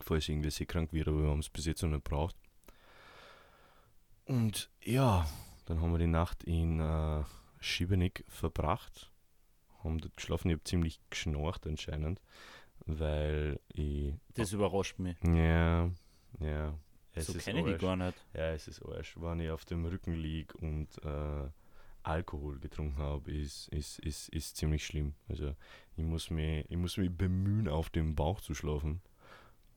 [0.00, 2.36] Falls irgendwie seekrank wird, aber wir haben es bis jetzt noch nicht braucht.
[4.24, 5.26] Und ja,
[5.66, 7.22] dann haben wir die Nacht in äh,
[7.60, 9.12] Schibenik verbracht.
[9.82, 10.48] Haben dort geschlafen.
[10.48, 12.20] Ich habe ziemlich geschnarcht anscheinend,
[12.86, 14.14] weil ich.
[14.34, 15.16] Das überrascht mich.
[15.24, 15.90] Ja,
[16.40, 16.78] ja.
[17.12, 18.14] Es so ist kenne ich die gar nicht.
[18.34, 19.16] Ja, es ist Arsch.
[19.16, 21.48] Wenn ich auf dem Rücken liege und äh,
[22.02, 25.14] Alkohol getrunken habe, ist, ist, ist, ist ziemlich schlimm.
[25.28, 25.54] Also
[25.96, 29.02] ich muss mich, ich muss mich bemühen, auf dem Bauch zu schlafen,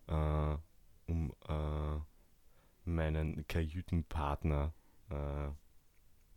[0.08, 0.56] äh,
[1.08, 2.00] um äh,
[2.86, 4.74] meinen Kajütenpartner
[5.10, 5.50] äh,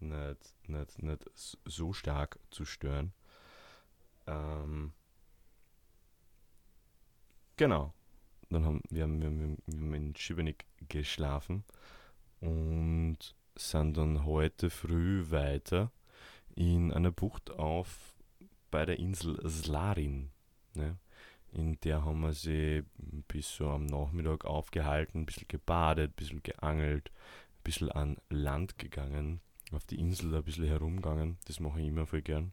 [0.00, 1.30] nicht, nicht, nicht
[1.64, 3.12] so stark zu stören.
[4.26, 4.92] Ähm,
[7.56, 7.94] genau.
[8.50, 11.64] Dann haben wir, haben, wir, haben, wir haben in Schibenik geschlafen
[12.40, 13.18] und
[13.56, 15.90] sind dann heute früh weiter
[16.54, 18.14] in einer Bucht auf
[18.70, 20.30] bei der Insel Slarin.
[20.74, 20.98] Ne?
[21.52, 22.84] In der haben wir sie
[23.28, 28.78] bis so am Nachmittag aufgehalten, ein bisschen gebadet, ein bisschen geangelt, ein bisschen an Land
[28.78, 29.40] gegangen,
[29.72, 31.38] auf die Insel ein bisschen herumgegangen.
[31.46, 32.52] Das mache ich immer voll gern.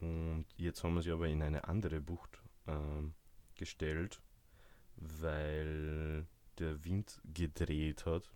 [0.00, 3.14] Und jetzt haben wir sie aber in eine andere Bucht ähm,
[3.54, 4.20] gestellt,
[4.96, 6.26] weil
[6.58, 8.32] der Wind gedreht hat.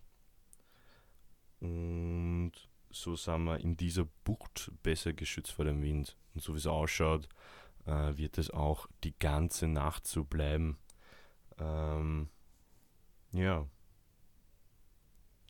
[1.59, 2.53] Und
[2.89, 6.15] so sind wir in dieser Bucht besser geschützt vor dem Wind.
[6.33, 7.27] Und so wie es ausschaut,
[7.85, 10.77] äh, wird es auch die ganze Nacht so bleiben.
[11.57, 12.29] Ähm,
[13.31, 13.67] ja.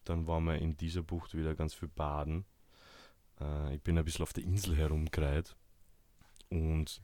[0.10, 2.46] Dann waren wir in dieser Bucht wieder ganz viel baden.
[3.40, 5.56] Äh, ich bin ein bisschen auf der Insel herumgereiht.
[6.50, 7.02] Und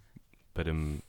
[0.54, 1.02] bei dem,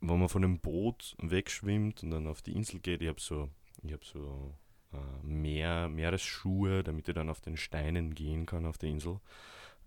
[0.00, 3.50] wenn man von dem Boot wegschwimmt und dann auf die Insel geht, ich habe so,
[3.82, 4.54] ich habe so
[4.92, 9.20] äh, Meer, Meeresschuhe, damit ich dann auf den Steinen gehen kann auf der Insel.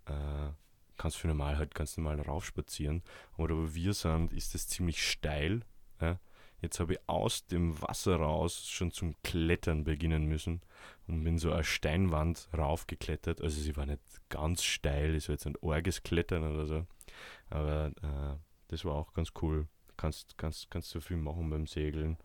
[0.06, 0.52] Äh,
[0.98, 3.02] kannst für normal halt ganz normal raufspazieren.
[3.38, 5.62] Aber wo wir sind, ist es ziemlich steil.
[6.00, 6.20] Ja?
[6.64, 10.62] Jetzt habe ich aus dem Wasser raus schon zum Klettern beginnen müssen
[11.08, 13.42] und bin so eine Steinwand raufgeklettert.
[13.42, 14.00] Also sie war nicht
[14.30, 16.88] ganz steil, es war jetzt ein arges Klettern oder so.
[17.50, 18.38] Aber äh,
[18.70, 19.68] das war auch ganz cool.
[19.98, 22.18] Kannst, kannst, kannst so viel machen beim Segeln.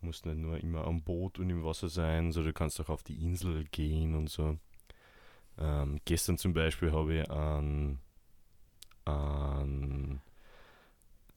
[0.00, 3.02] Musst nicht nur immer am Boot und im Wasser sein, sondern du kannst auch auf
[3.02, 4.58] die Insel gehen und so.
[5.58, 7.98] Ähm, gestern zum Beispiel habe ich an,
[9.04, 10.20] an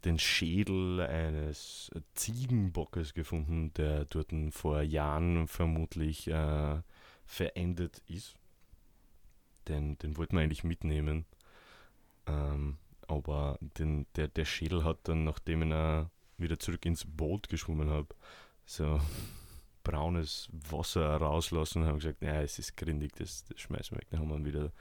[0.06, 6.82] den Schädel eines Ziegenbockes gefunden, der dort vor Jahren vermutlich äh,
[7.26, 8.36] verendet ist.
[9.68, 11.26] Den, den wollten wir eigentlich mitnehmen.
[12.26, 17.90] Ähm, aber den, der, der Schädel hat dann, nachdem ihn wieder zurück ins Boot geschwommen
[17.90, 18.16] habe,
[18.66, 19.02] so
[19.84, 24.08] braunes Wasser rauslassen und haben gesagt, ja, es ist grindig, das, das schmeißen wir weg.
[24.12, 24.72] Dann haben wir ihn wieder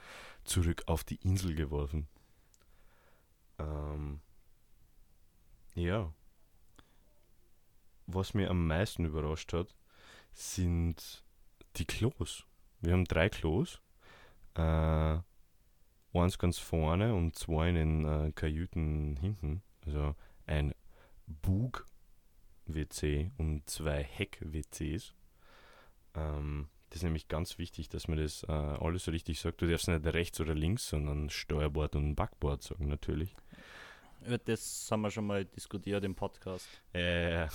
[0.44, 2.06] zurück auf die Insel geworfen.
[3.58, 4.20] Ähm,
[5.78, 6.12] ja.
[8.06, 9.74] Was mir am meisten überrascht hat,
[10.32, 11.22] sind
[11.76, 12.44] die Klos.
[12.80, 13.80] Wir haben drei Klos.
[14.54, 15.18] Äh,
[16.12, 19.62] eins ganz vorne und zwei in den äh, Kajüten hinten.
[19.86, 20.74] Also ein
[21.26, 21.70] Bug-WC
[23.36, 25.14] und zwei Heck-WCs.
[26.14, 29.60] Ähm, das ist nämlich ganz wichtig, dass man das äh, alles richtig sagt.
[29.60, 33.36] Du darfst nicht rechts oder links, sondern Steuerbord und Backbord sagen natürlich.
[34.44, 36.66] Das haben wir schon mal diskutiert im Podcast.
[36.92, 37.46] Äh,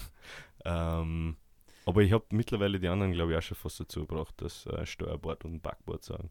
[0.64, 1.36] ähm,
[1.84, 4.86] aber ich habe mittlerweile die anderen, glaube ich, auch schon fast dazu gebracht, dass äh,
[4.86, 6.30] Steuerbord und Backbord sagen.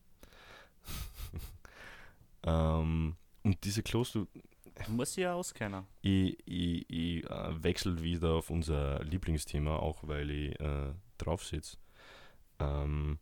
[2.43, 4.27] ähm, und diese Klos, du.
[4.87, 5.85] Muss ich ja auskennen.
[6.01, 11.77] Ich, ich, ich äh, wechsle wieder auf unser Lieblingsthema, auch weil ich äh, drauf sitze.
[12.59, 13.19] Ähm,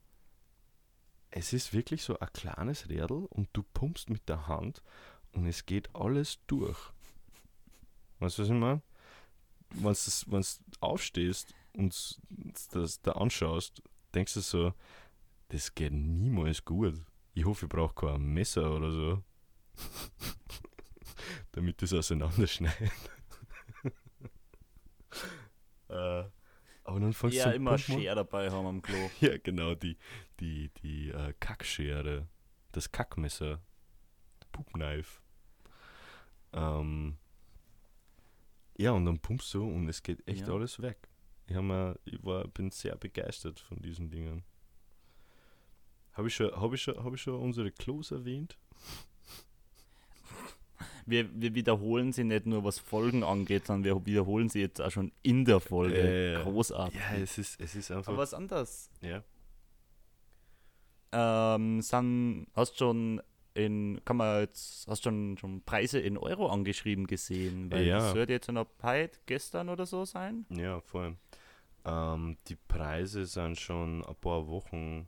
[1.31, 4.83] es ist wirklich so ein kleines Rädel und du pumpst mit der Hand
[5.33, 6.79] und es geht alles durch.
[8.19, 8.81] Weißt du, was ich meine?
[9.69, 10.47] Wenn du
[10.81, 12.19] aufstehst und
[12.71, 13.81] das da anschaust,
[14.13, 14.73] denkst du so,
[15.49, 16.95] das geht niemals gut.
[17.33, 19.23] Ich hoffe, ich brauche kein Messer oder so,
[21.51, 22.91] damit das auseinanderschneidet.
[25.89, 26.23] äh,
[26.83, 28.97] aber dann fängst ja, du immer Schere dabei haben am Klo.
[29.21, 29.97] Ja, genau, die,
[30.39, 32.27] die, die äh, Kackschere,
[32.71, 33.61] das Kackmesser,
[34.65, 35.19] Knife.
[36.53, 37.17] Ähm,
[38.77, 40.53] ja, und dann pumpst du und es geht echt Ja.
[40.53, 40.97] alles weg.
[41.47, 44.43] Ich, mir, ich war, bin sehr begeistert von diesen Dingen.
[46.13, 48.57] Habe ich, schon, hab ich, schon, hab ich schon unsere Klos erwähnt?
[51.05, 54.91] Wir, wir wiederholen sie nicht nur, was Folgen angeht, sondern wir wiederholen sie jetzt auch
[54.91, 56.33] schon in der Folge.
[56.33, 56.43] Ja.
[56.43, 56.99] Großartig.
[56.99, 58.09] Ja, es ist, es ist einfach.
[58.09, 58.89] Aber was anderes.
[59.01, 59.23] ja.
[61.11, 63.21] Ähm, sind, hast schon
[63.53, 67.71] in, kann man jetzt, hast schon, schon Preise in Euro angeschrieben gesehen?
[67.71, 67.97] Weil Ja.
[67.99, 70.45] das wird jetzt noch heute, gestern oder so sein.
[70.49, 71.15] Ja, voll.
[71.85, 75.07] Ähm, die Preise sind schon ein paar Wochen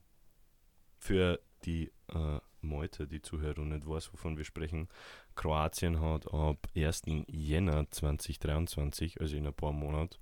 [0.97, 4.87] für die äh, Meute, die Zuhörer nicht weiß, wovon wir sprechen.
[5.35, 7.03] Kroatien hat ab 1.
[7.27, 10.17] Jänner 2023, also in ein paar Monaten,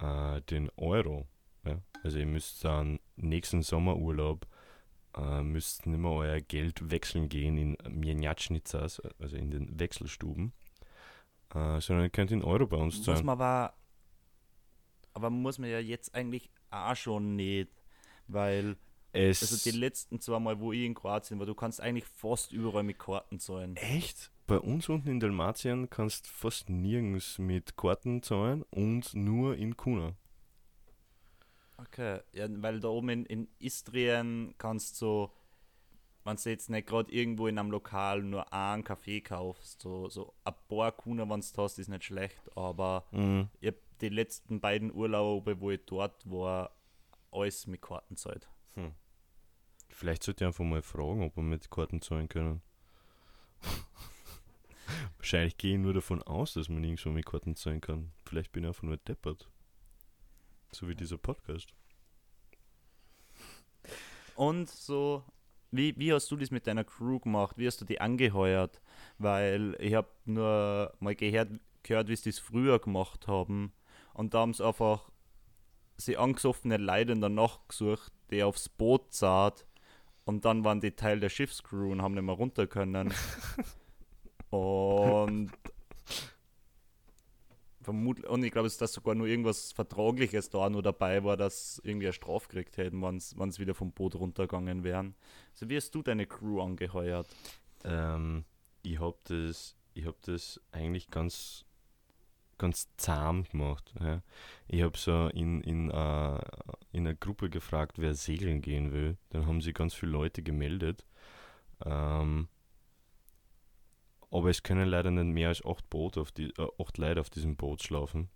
[0.00, 1.26] äh, den Euro.
[1.64, 1.80] Ja?
[2.02, 4.46] Also ihr müsst dann nächsten Sommerurlaub
[5.16, 10.52] äh, müsst nicht mehr euer Geld wechseln gehen in Mjenjatschnicas, also in den Wechselstuben,
[11.54, 13.26] äh, sondern ihr könnt in Euro bei uns Muss zahlen.
[13.26, 13.74] man aber,
[15.14, 17.70] aber muss man ja jetzt eigentlich auch schon nicht,
[18.28, 18.76] weil
[19.12, 22.52] Es also die letzten zwei Mal, wo ich in Kroatien war, du kannst eigentlich fast
[22.52, 23.76] überall mit Karten zahlen.
[23.76, 24.30] Echt?
[24.46, 29.76] Bei uns unten in Dalmatien kannst du fast nirgends mit Karten zahlen und nur in
[29.76, 30.14] Kuna.
[31.82, 35.32] Okay, ja, weil da oben in, in Istrien kannst so,
[36.24, 40.34] wenn du jetzt nicht gerade irgendwo in einem Lokal nur einen Kaffee kaufst, so, so
[40.44, 43.48] ein paar Kuna, wenn du hast, ist nicht schlecht, aber Mhm.
[43.60, 46.74] ich habe die letzten beiden Urlaube, wo ich dort war,
[47.30, 48.48] alles mit Karten zahlt.
[49.92, 52.62] Vielleicht sollte ich einfach mal fragen, ob wir mit Karten zahlen können.
[55.18, 58.12] Wahrscheinlich gehe ich nur davon aus, dass man irgendwo mit Karten zahlen kann.
[58.24, 59.50] Vielleicht bin ich einfach nur deppert.
[60.72, 61.74] So wie dieser Podcast.
[64.36, 65.24] Und so,
[65.70, 67.58] wie, wie hast du das mit deiner Crew gemacht?
[67.58, 68.80] Wie hast du die angeheuert?
[69.18, 71.50] Weil ich habe nur mal gehört,
[71.82, 73.72] gehört, wie sie das früher gemacht haben.
[74.14, 75.10] Und da haben sie einfach
[75.96, 79.66] sie angesoffene Leute Nacht gesucht, die aufs Boot saht.
[80.24, 83.12] Und dann waren die Teil der Schiffscrew und haben nicht mehr runter können.
[84.50, 85.50] und
[87.80, 91.80] vermutlich, und ich glaube, dass das sogar nur irgendwas Vertragliches da nur dabei war, dass
[91.84, 95.14] irgendwie eine Strafe gekriegt hätten, wenn sie wieder vom Boot runtergegangen wären.
[95.52, 97.28] Also wie hast du deine Crew angeheuert?
[97.84, 98.44] Ähm,
[98.82, 101.64] ich habe das, hab das eigentlich ganz,
[102.58, 103.94] ganz zahm gemacht.
[104.00, 104.22] Ja.
[104.68, 106.38] Ich habe so in, in, äh,
[106.92, 109.16] in einer Gruppe gefragt, wer segeln gehen will.
[109.30, 111.06] Dann haben sich ganz viele Leute gemeldet.
[111.84, 112.48] Ähm,
[114.30, 117.30] aber es können leider nicht mehr als acht, Boot auf die, äh, acht Leute auf
[117.30, 118.28] diesem Boot schlafen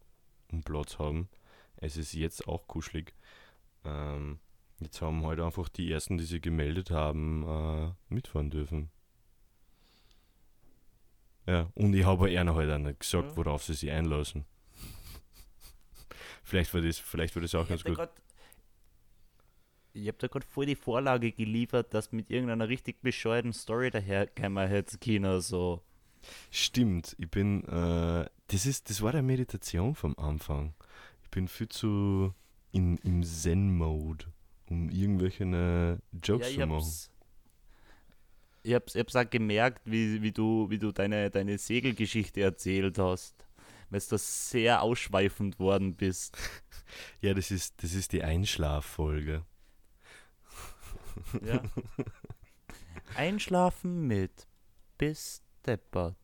[0.52, 1.28] und Platz haben.
[1.76, 3.14] Es ist jetzt auch kuschelig.
[3.84, 4.38] Ähm,
[4.80, 8.90] jetzt haben halt einfach die ersten, die sich gemeldet haben, äh, mitfahren dürfen.
[11.46, 13.36] Ja, und ich habe einer halt auch nicht gesagt, Ja.
[13.36, 14.46] worauf sie sich einlassen.
[16.42, 17.98] vielleicht war das, vielleicht war das auch Ich ganz gut.
[19.94, 24.70] Ich hab da gerade voll die Vorlage geliefert, dass mit irgendeiner richtig bescheuerten Story daherkäme
[24.70, 25.82] jetzt Kino so.
[26.50, 30.74] Stimmt, ich bin, äh, das ist, das war der Meditation vom Anfang.
[31.22, 32.34] Ich bin viel zu
[32.72, 34.26] in, im Zen-Mode,
[34.66, 35.44] um irgendwelche
[36.12, 36.70] äh, Jokes Ja, zu machen.
[36.76, 37.10] hab's,
[38.62, 42.98] ich hab's, ich hab's auch gemerkt, wie, wie du, wie du deine, deine Segelgeschichte erzählt
[42.98, 43.46] hast.
[43.90, 46.36] Weil du sehr ausschweifend worden bist.
[47.20, 49.44] Ja, das ist, das ist die Einschlaffolge.
[51.44, 51.62] Ja.
[53.16, 54.46] Einschlafen mit
[54.98, 56.16] bis deppert.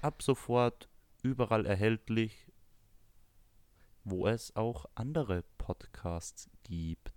[0.00, 0.88] Ab sofort
[1.22, 2.46] überall erhältlich,
[4.04, 7.12] wo es auch andere Podcasts gibt.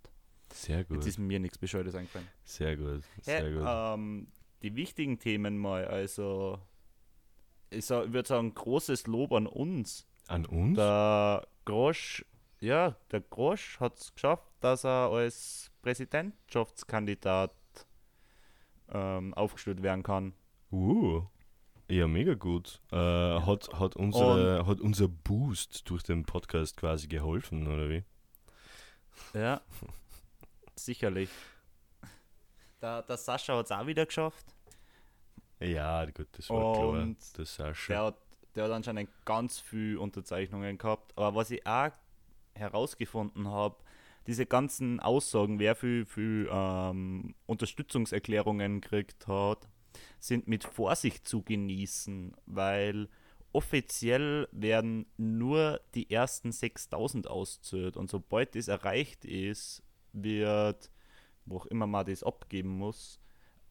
[0.54, 2.28] Sehr Jetzt gut, ist mir nichts Bescheuertes eingefallen.
[2.44, 3.64] sehr gut, Ja, sehr gut.
[3.66, 4.28] ähm,
[4.62, 6.60] die wichtigen Themen mal, also
[7.72, 10.08] ich, sa- ich würde sagen, großes Lob an uns.
[10.28, 10.76] An uns?
[10.78, 12.24] Der Grosch,
[12.60, 17.54] ja, der Grosch hat es geschafft, dass er als Präsidentschaftskandidat
[18.90, 20.34] ähm, aufgestellt werden kann.
[20.72, 21.24] Uh,
[21.90, 22.82] ja, mega gut.
[22.92, 28.04] Äh, hat, hat, unsere, hat unser Boost durch den Podcast quasi geholfen, oder wie?
[29.34, 29.62] Ja,
[30.76, 31.30] sicherlich.
[32.82, 34.46] Der, der Sascha hat es auch wieder geschafft.
[35.60, 36.90] Ja, gut, das war klar.
[36.90, 37.94] Und Das Sascha.
[37.94, 38.18] Der hat,
[38.56, 41.18] der hat anscheinend ganz viel Unterzeichnungen gehabt.
[41.18, 41.92] Aber was ich auch
[42.56, 43.78] herausgefunden habe,
[44.28, 49.68] diese ganzen Aussagen, wer viel, viel ähm, Unterstützungserklärungen gekriegt hat,
[50.20, 53.08] sind mit Vorsicht zu genießen, weil
[53.52, 60.92] offiziell werden nur die ersten 6000 auszählt und sobald das erreicht ist, wird,
[61.46, 63.20] wo auch immer man das abgeben muss,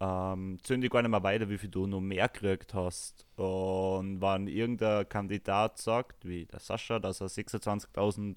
[0.01, 3.27] ähm, die gar nicht mehr weiter, wie viel du noch mehr gekriegt hast.
[3.37, 8.37] Und wenn irgendein Kandidat sagt, wie der Sascha, dass er 26.000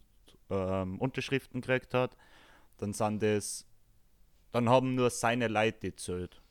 [0.50, 2.16] ähm, Unterschriften gekriegt hat,
[2.78, 3.66] dann sind das,
[4.52, 6.42] dann haben nur seine Leute die zählt.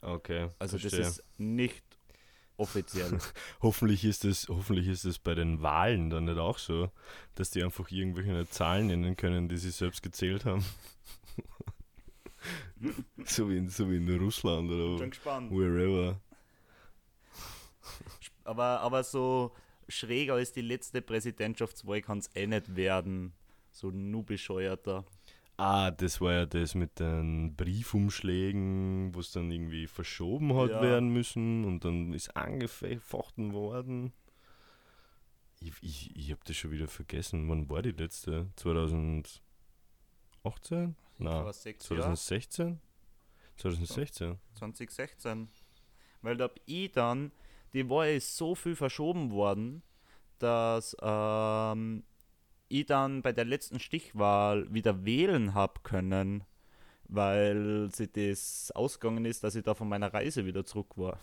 [0.00, 1.00] Okay, Also verstehe.
[1.00, 1.84] das ist nicht
[2.56, 3.18] offiziell.
[3.62, 6.90] Hoffentlich ist es, hoffentlich ist es bei den Wahlen dann nicht auch so,
[7.34, 10.64] dass die einfach irgendwelche Zahlen nennen können, die sie selbst gezählt haben.
[13.24, 15.50] so, wie in, so wie in Russland oder gespannt.
[15.52, 16.20] wherever.
[18.44, 19.52] Aber, aber so
[19.88, 23.32] schräger als die letzte Präsidentschaftswahl kann es eh nicht werden.
[23.70, 25.04] So nur bescheuerter.
[25.56, 30.80] Ah, das war ja das mit den Briefumschlägen, wo es dann irgendwie verschoben hat Ja.
[30.82, 34.12] werden müssen und dann ist angefochten worden.
[35.60, 37.48] Ich, ich, ich habe das schon wieder vergessen.
[37.48, 38.48] Wann war die letzte?
[38.54, 39.40] 2018?
[41.18, 42.16] Nein, Vor sechs Jahren.
[42.16, 42.80] 2016?
[43.56, 44.38] 2016?
[44.54, 45.48] 2016.
[46.22, 47.32] Weil da hab ich dann,
[47.72, 49.82] die Wahl ist so viel verschoben worden,
[50.38, 52.04] dass ähm,
[52.68, 56.44] ich dann bei der letzten Stichwahl wieder wählen hab können,
[57.04, 61.18] weil sie das ausgegangen ist, dass ich da von meiner Reise wieder zurück war.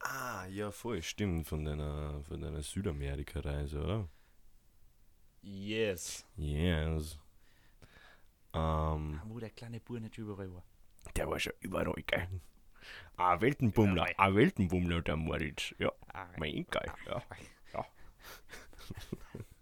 [0.00, 4.08] Ah, ja, voll, stimmt, von deiner, von deiner Südamerika-Reise, oder?
[5.42, 6.24] Yes.
[6.36, 7.18] Yes.
[8.52, 10.64] Ähm, Wo der kleine Bub nicht überall war.
[11.16, 12.28] der war schon überall, gell?
[13.16, 15.92] Ein Weltenbummler, ein Weltenbummler, der Moritz, ja.
[16.38, 17.22] Mein geil, ja.
[17.72, 17.86] Ja,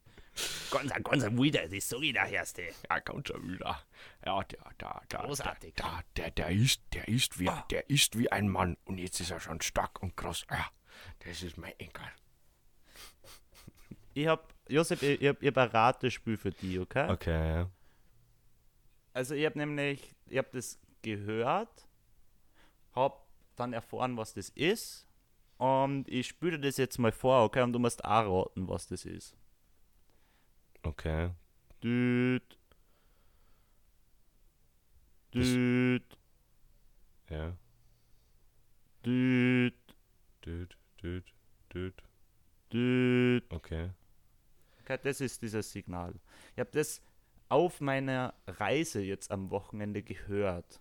[0.71, 2.63] Ganz, ganz wieder, das sag ich der Erste.
[2.89, 3.83] ja ganz schon wieder.
[4.25, 5.75] Ja, der, der, der, Großartig.
[5.75, 9.31] Der, der, der ist, der ist wie, der ist wie ein Mann und jetzt ist
[9.31, 10.47] er schon stark und groß.
[10.51, 10.67] Ja,
[11.21, 12.05] das ist mein Enkel.
[14.15, 17.11] Ich hab, Josef, ich, ich hab, ich hab ein Ratespiel für dich, okay?
[17.11, 17.71] Okay, ja.
[19.13, 21.87] Also ich habe nämlich, ich habe das gehört,
[22.93, 23.17] habe
[23.57, 25.07] dann erfahren, was das ist
[25.59, 27.63] und ich spüre das jetzt mal vor, okay?
[27.63, 29.37] Und du musst auch raten, was das ist.
[30.83, 31.31] Okay.
[31.83, 32.59] Düt.
[35.35, 36.19] Düt.
[37.29, 37.57] Ja.
[39.05, 39.75] Düt.
[40.45, 41.35] Düt, düt,
[41.73, 42.03] düt.
[42.73, 43.45] Düt.
[43.53, 43.91] Okay.
[44.81, 46.15] Okay, das ist dieses Signal.
[46.55, 47.03] Ich habe das
[47.49, 50.81] auf meiner Reise jetzt am Wochenende gehört.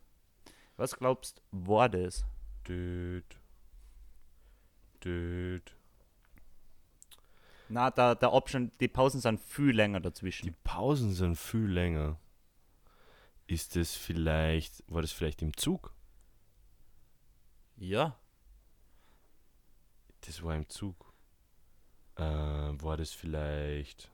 [0.79, 2.25] Was glaubst, war das?
[2.65, 3.37] Düt.
[5.03, 5.75] Düt.
[7.67, 10.45] Na, da, der Abstand, die Pausen sind viel länger dazwischen.
[10.45, 12.17] Die Pausen sind viel länger.
[13.45, 15.93] Ist es vielleicht, war das vielleicht im Zug?
[17.75, 18.17] Ja.
[20.21, 21.13] Das war im Zug.
[22.15, 24.09] Äh, war das vielleicht.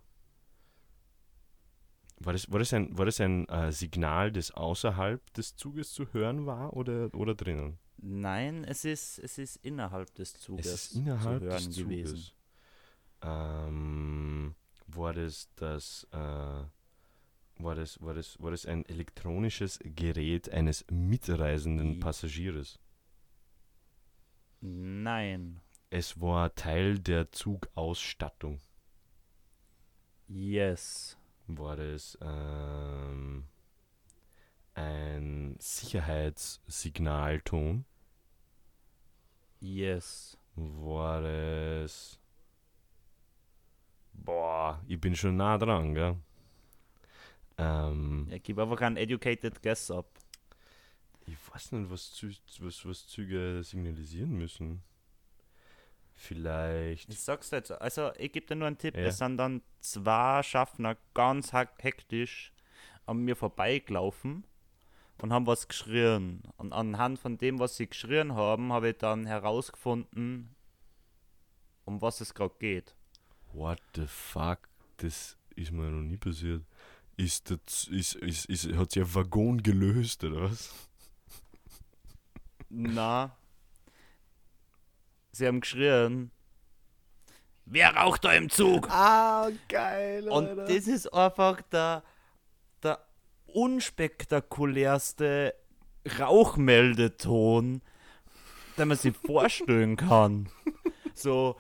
[2.18, 6.12] War das, war das ein, war das ein äh, Signal, das außerhalb des Zuges zu
[6.14, 7.78] hören war oder, oder drinnen?
[7.98, 12.16] Nein, es ist, es ist innerhalb des Zuges Es ist innerhalb zu hören des gewesen.
[12.16, 12.36] Zuges.
[13.22, 14.56] Ähm,
[14.88, 22.00] war das das, äh, war das, war das, war das ein elektronisches Gerät eines mitreisenden
[22.00, 22.80] Passagiers?
[24.62, 25.62] Nein.
[25.90, 28.60] Es war Teil der Zugausstattung.
[30.28, 31.18] Yes.
[31.48, 33.46] War das ähm,
[34.74, 37.86] ein Sicherheitssignalton?
[39.60, 40.38] Yes.
[40.56, 42.20] War es.
[44.14, 46.18] Boah, ich bin schon nah dran, gell?
[47.58, 50.08] Ähm, Ja, gib einfach einen educated guess ab.
[51.28, 54.84] ich weiß nicht, was, Zü was, was Züge signalisieren müssen.
[56.16, 57.10] Vielleicht.
[57.10, 58.96] Ich sag's dir jetzt, also ich gebe dir nur einen Tipp.
[58.96, 59.04] Ja.
[59.04, 62.52] Es sind dann zwei Schaffner ganz hek- hektisch
[63.06, 64.46] an mir vorbeigelaufen
[65.22, 66.42] und haben was geschrien.
[66.58, 70.56] Und anhand von dem, was sie geschrien haben, habe ich dann herausgefunden,
[71.84, 72.96] um was es gerade geht.
[73.54, 74.60] What the fuck?
[74.98, 76.64] Das ist mir noch nie passiert.
[77.18, 80.74] Ist das, ist, ist, ist, hat sich ein Waggon gelöst, oder was?
[82.70, 83.38] Na.
[85.36, 86.32] Sie haben geschrien.
[87.66, 88.88] Wer raucht da im Zug?
[88.90, 92.04] Ah, geil, Und das ist einfach der,
[92.84, 93.00] der
[93.48, 95.54] unspektakulärste
[96.20, 97.82] Rauchmeldeton,
[98.78, 100.48] den man sich vorstellen kann.
[101.18, 101.56] So,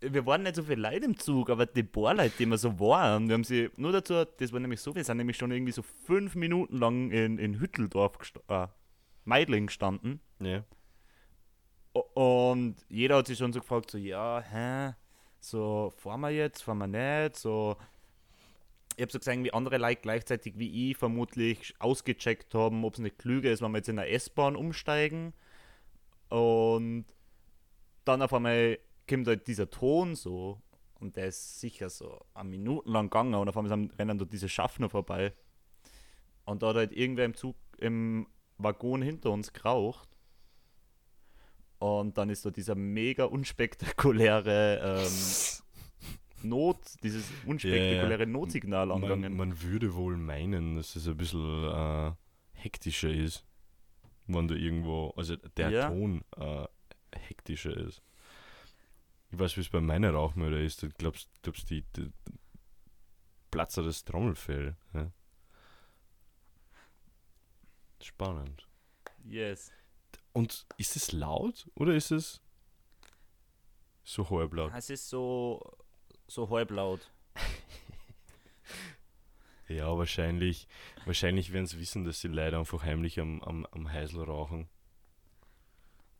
[0.00, 2.78] wir waren nicht so viele Leute im Zug, aber die paar Leute, die wir so
[2.78, 5.72] waren, wir haben sie nur dazu, das war nämlich so, wir sind nämlich schon irgendwie
[5.72, 8.68] so fünf Minuten lang in, in Hütteldorf, gesta- äh,
[9.24, 10.20] Meidling gestanden.
[10.38, 10.62] Ja.
[12.14, 14.94] Und jeder hat sich schon so gefragt, so, ja, hä,
[15.40, 17.76] so, fahren wir jetzt, fahren wir nicht, so.
[18.96, 23.00] Ich habe so gesehen, wie andere Leute gleichzeitig wie ich vermutlich ausgecheckt haben, ob es
[23.00, 25.34] nicht klüger ist, wenn wir jetzt in der S-Bahn umsteigen.
[26.30, 27.04] Und
[28.04, 28.78] dann auf einmal
[29.08, 30.60] kommt halt dieser Ton so,
[30.98, 34.48] und der ist sicher so eine Minuten lang gegangen, und auf einmal rennen dort diese
[34.48, 35.34] Schaffner vorbei.
[36.46, 38.26] Und da hat halt irgendwer im Zug, im
[38.56, 40.15] Waggon hinter uns geraucht.
[41.78, 49.36] Und dann ist da dieser mega unspektakuläre ähm, Not, dieses unspektakuläre Notsignal Man, angegangen.
[49.36, 52.12] man würde wohl meinen, dass es ein bisschen äh,
[52.52, 53.44] hektischer ist,
[54.26, 55.88] wenn du irgendwo, also der Ja.
[55.90, 56.66] Ton äh,
[57.14, 58.02] hektischer ist.
[59.30, 60.82] Ich weiß, wie es bei meiner Rauchmelder ist.
[60.82, 62.10] Du glaubst, glaubst die, die
[63.50, 64.76] Platzer das Trommelfell.
[64.94, 65.10] Ja?
[68.00, 68.66] Spannend.
[69.24, 69.72] Yes.
[70.36, 72.42] Und ist es laut oder ist es
[74.04, 74.70] so halblaut?
[74.76, 75.78] Es ist so,
[76.28, 77.10] so halblaut.
[79.68, 80.68] Ja, wahrscheinlich,
[81.06, 84.68] wahrscheinlich werden sie wissen, dass sie leider einfach heimlich am, am, am Heisel rauchen.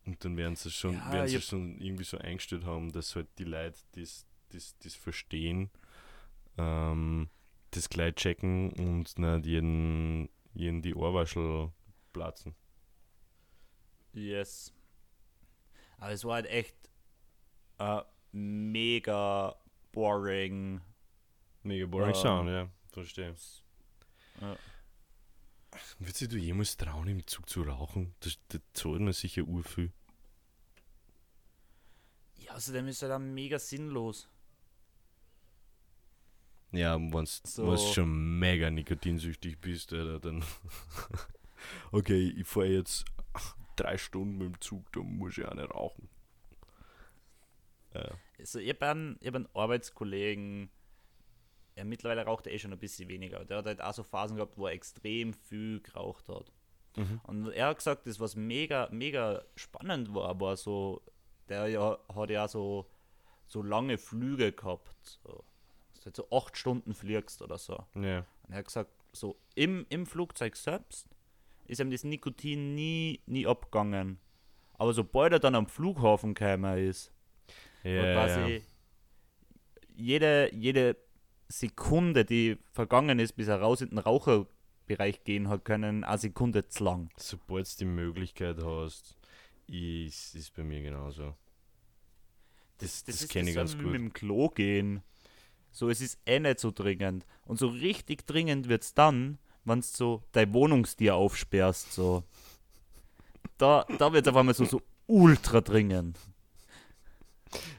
[0.04, 3.28] Und dann werden sie schon, Ja, werden sie schon irgendwie so eingestellt haben, dass halt
[3.38, 5.70] die Leute das, das, das verstehen,
[6.58, 7.28] ähm,
[7.70, 11.70] das gleich checken und nicht jeden, jeden die Ohrwaschel
[12.12, 12.56] platzen.
[14.16, 14.72] Yes.
[15.98, 16.74] Aber es war halt echt
[17.78, 18.00] äh,
[18.32, 19.54] mega
[19.92, 20.80] boring.
[21.62, 23.34] Mega boring Ähm, Sound, ja, verstehe.
[24.40, 24.56] Ja.
[25.98, 28.14] Würdest du dir jemals trauen, im Zug zu rauchen?
[28.20, 29.92] Das, das zahlt man sicher urviel.
[32.36, 34.28] Ja, außerdem ist er dann mega sinnlos.
[36.72, 37.76] Ja, wenn du So.
[37.76, 40.42] schon mega nikotinsüchtig bist, Alter, dann.
[41.92, 43.04] okay, ich fahre jetzt
[43.76, 46.08] drei Stunden mit dem Zug, da muss ich auch nicht rauchen.
[47.94, 48.10] Ja.
[48.38, 50.70] Also ich habe einen, hab einen Arbeitskollegen,
[51.74, 53.44] er mittlerweile raucht er eh schon ein bisschen weniger.
[53.44, 56.52] Der hat halt auch so Phasen gehabt, wo er extrem viel geraucht hat.
[56.96, 57.20] Mhm.
[57.24, 61.02] Und er hat gesagt, das was mega, mega spannend war, war so,
[61.48, 62.90] der ja, hat ja so,
[63.46, 65.20] so lange Flüge gehabt.
[65.22, 65.44] So,
[65.92, 67.84] dass du halt so acht Stunden fliegst oder so.
[67.94, 68.26] Ja.
[68.42, 71.15] Und er hat gesagt, so im, im Flugzeug selbst
[71.66, 74.18] ist ihm das Nikotin nie, nie abgegangen.
[74.74, 77.12] Aber sobald er dann am Flughafen gekommen ist,
[77.82, 78.62] Ja, und quasi
[79.94, 80.96] jede, jede
[81.48, 86.68] Sekunde, die vergangen ist, bis er raus in den Raucherbereich gehen hat können, eine Sekunde
[86.68, 87.10] zu lang.
[87.16, 89.16] Sobald du die Möglichkeit hast,
[89.66, 91.34] ist, ist bei mir genauso.
[92.78, 93.86] Das, das, ist kenne ich ganz gut.
[93.86, 95.02] Mit dem Klo gehen.
[95.70, 97.24] So, es ist eh nicht so dringend.
[97.44, 101.92] Und so richtig dringend wird es dann, wenn du so dein Wohnungstier aufsperrst.
[101.92, 102.24] So.
[103.58, 106.18] Da, da wird es auf einmal so, so ultra dringend.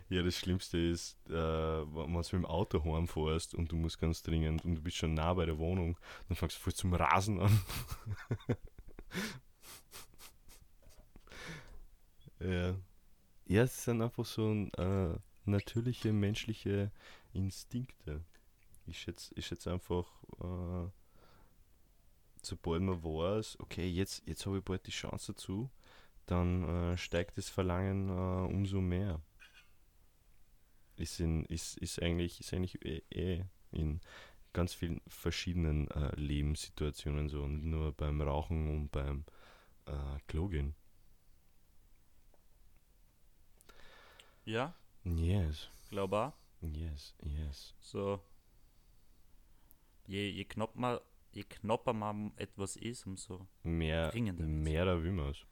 [0.09, 4.21] Ja, das Schlimmste ist, äh, wenn du mit dem Auto heimfährst und du musst ganz
[4.21, 7.41] dringend und du bist schon nah bei der Wohnung, dann fängst du voll zum Rasen
[7.41, 7.59] an.
[12.39, 12.75] ja.
[13.47, 15.15] ja, es sind einfach so äh,
[15.45, 16.91] natürliche menschliche
[17.33, 18.23] Instinkte.
[18.85, 20.05] Ich schätze ich schätz einfach,
[20.41, 20.89] äh,
[22.47, 25.69] sobald man weiß, okay, jetzt, jetzt habe ich bald die Chance dazu,
[26.27, 29.21] dann äh, steigt das Verlangen äh, umso mehr.
[30.95, 34.01] Ist, in, ist, ist eigentlich, ist eigentlich eh, eh in
[34.53, 39.23] ganz vielen verschiedenen äh, Lebenssituationen so, nicht nur beim Rauchen und beim
[39.85, 40.75] äh, Klo gehen.
[44.45, 44.73] Ja,
[45.05, 46.33] Yes, glaube auch.
[46.61, 47.73] yes, yes.
[47.81, 48.19] So.
[50.07, 50.99] Je, je knapper man,
[51.37, 53.47] je knapper man etwas ist, umso.
[53.63, 55.45] Mehr, mehr da will man es.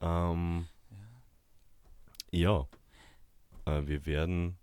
[0.00, 0.66] Ähm,
[2.30, 2.66] ja,
[3.66, 4.56] äh, wir werden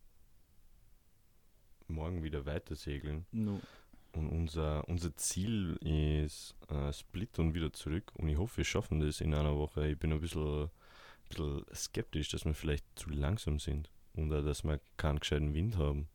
[1.88, 3.28] morgen wieder weiter segeln.
[3.32, 3.62] Nu.
[4.14, 8.12] Und unser, unser Ziel ist äh, Split und wieder zurück.
[8.16, 9.88] Und ich hoffe, wir schaffen das in einer Woche.
[9.88, 10.72] Ich bin ein bisschen,
[11.30, 13.92] bisschen skeptisch, dass wir vielleicht zu langsam sind.
[14.16, 16.08] Oder dass wir keinen gescheiten Wind haben.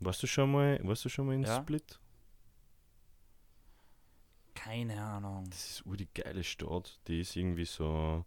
[0.00, 1.60] Warst du schon mal, warst du schon mal in Ja.
[1.60, 1.98] Split?
[4.54, 5.44] Keine Ahnung.
[5.50, 7.00] Das ist ur die geile Stadt.
[7.08, 8.24] Die ist irgendwie so.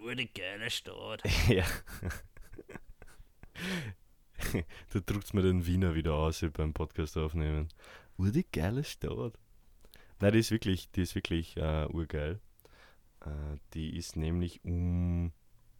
[0.00, 1.22] Oh, die geile Stadt.
[1.48, 1.64] ja.
[4.92, 7.68] da drückt mir den Wiener wieder aus beim Podcast aufnehmen.
[8.16, 9.38] Ur die geile Stadt.
[10.20, 12.40] Nein, die ist wirklich, die ist wirklich äh, urgeil.
[13.20, 15.32] Äh, die ist nämlich um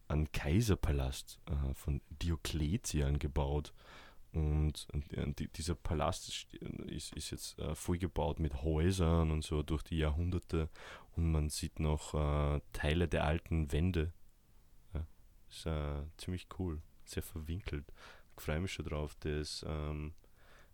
[0.09, 3.73] einen Kaiserpalast äh, von Diokletian gebaut.
[4.33, 9.83] Und, äh, die, dieser Palast ist, ist, jetzt äh, vollgebaut mit Häusern und so durch
[9.83, 10.69] die Jahrhunderte.
[11.17, 14.13] Und man sieht noch äh, Teile der alten Wände.
[14.95, 15.07] Ja,
[15.49, 17.87] ist äh, ziemlich cool, sehr verwinkelt.
[18.37, 20.13] Ich freue mich schon drauf, das ähm,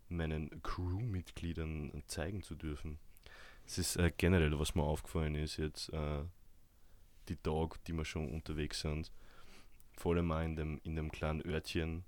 [0.09, 2.99] meinen Crewmitgliedern zeigen zu dürfen.
[3.65, 6.23] Es ist äh, generell, was mir aufgefallen ist, jetzt äh,
[7.29, 9.11] die Tage, die wir schon unterwegs sind,
[9.97, 12.03] vor allem auch in dem, in dem kleinen Örtchen,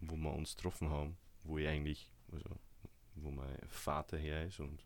[0.00, 2.48] wo wir uns getroffen haben, wo ich eigentlich, also
[3.14, 4.84] wo mein Vater her ist und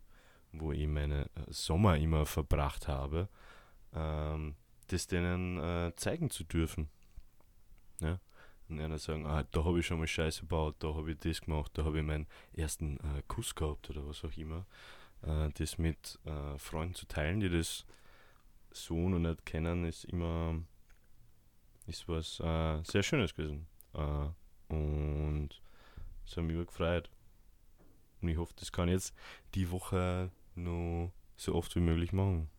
[0.51, 3.29] wo ich meine äh, Sommer immer verbracht habe,
[3.93, 4.55] ähm,
[4.87, 6.89] das denen äh, zeigen zu dürfen.
[7.99, 8.19] Ja?
[8.67, 11.41] Und einer sagen, ah, da habe ich schon mal Scheiße gebaut, da habe ich das
[11.41, 14.65] gemacht, da habe ich meinen ersten äh, Kuss gehabt oder was auch immer.
[15.21, 17.85] Äh, das mit äh, Freunden zu teilen, die das
[18.71, 20.61] so noch nicht kennen, ist immer
[21.87, 23.67] ist was äh, sehr Schönes gewesen.
[24.67, 25.49] Und
[26.25, 27.09] es hat mich gefreut.
[28.21, 29.13] Und ich hoffe, das kann ich jetzt
[29.53, 32.49] die Woche noch so oft wie möglich machen.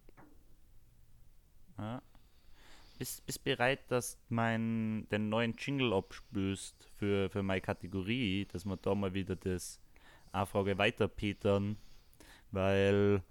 [1.79, 2.03] Ja.
[2.99, 8.65] Bist, bist bereit, dass du mein, den neuen Jingle abspülst für, für meine Kategorie, dass
[8.65, 9.81] wir da mal wieder das
[10.33, 11.77] A-Frage weiterpetern,
[12.53, 13.23] weil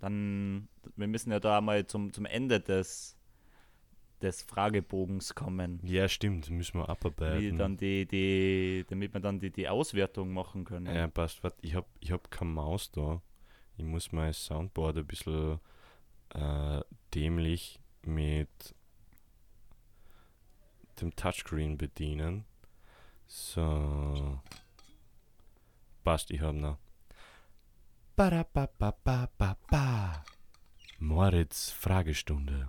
[0.00, 3.16] dann, wir müssen ja da mal zum, zum Ende des,
[4.22, 7.58] des Fragebogens kommen, Ja, stimmt, müssen wir wie abarbeiten.
[7.58, 10.94] dann die, die, damit wir dann die, die Auswertung machen können.
[10.94, 11.42] Ja, passt.
[11.42, 13.20] Warte, ich hab, ich hab keine Maus da.
[13.76, 15.58] Ich muss mein Soundboard ein bisschen
[16.34, 16.80] äh,
[17.14, 18.74] dämlich mit
[21.00, 22.44] dem Touchscreen bedienen.
[23.26, 24.38] So.
[26.04, 26.76] Passt, ich hab noch.
[28.16, 30.22] Ba-da-ba-ba-ba-ba-ba.
[30.98, 32.68] Moritz Fragestunde.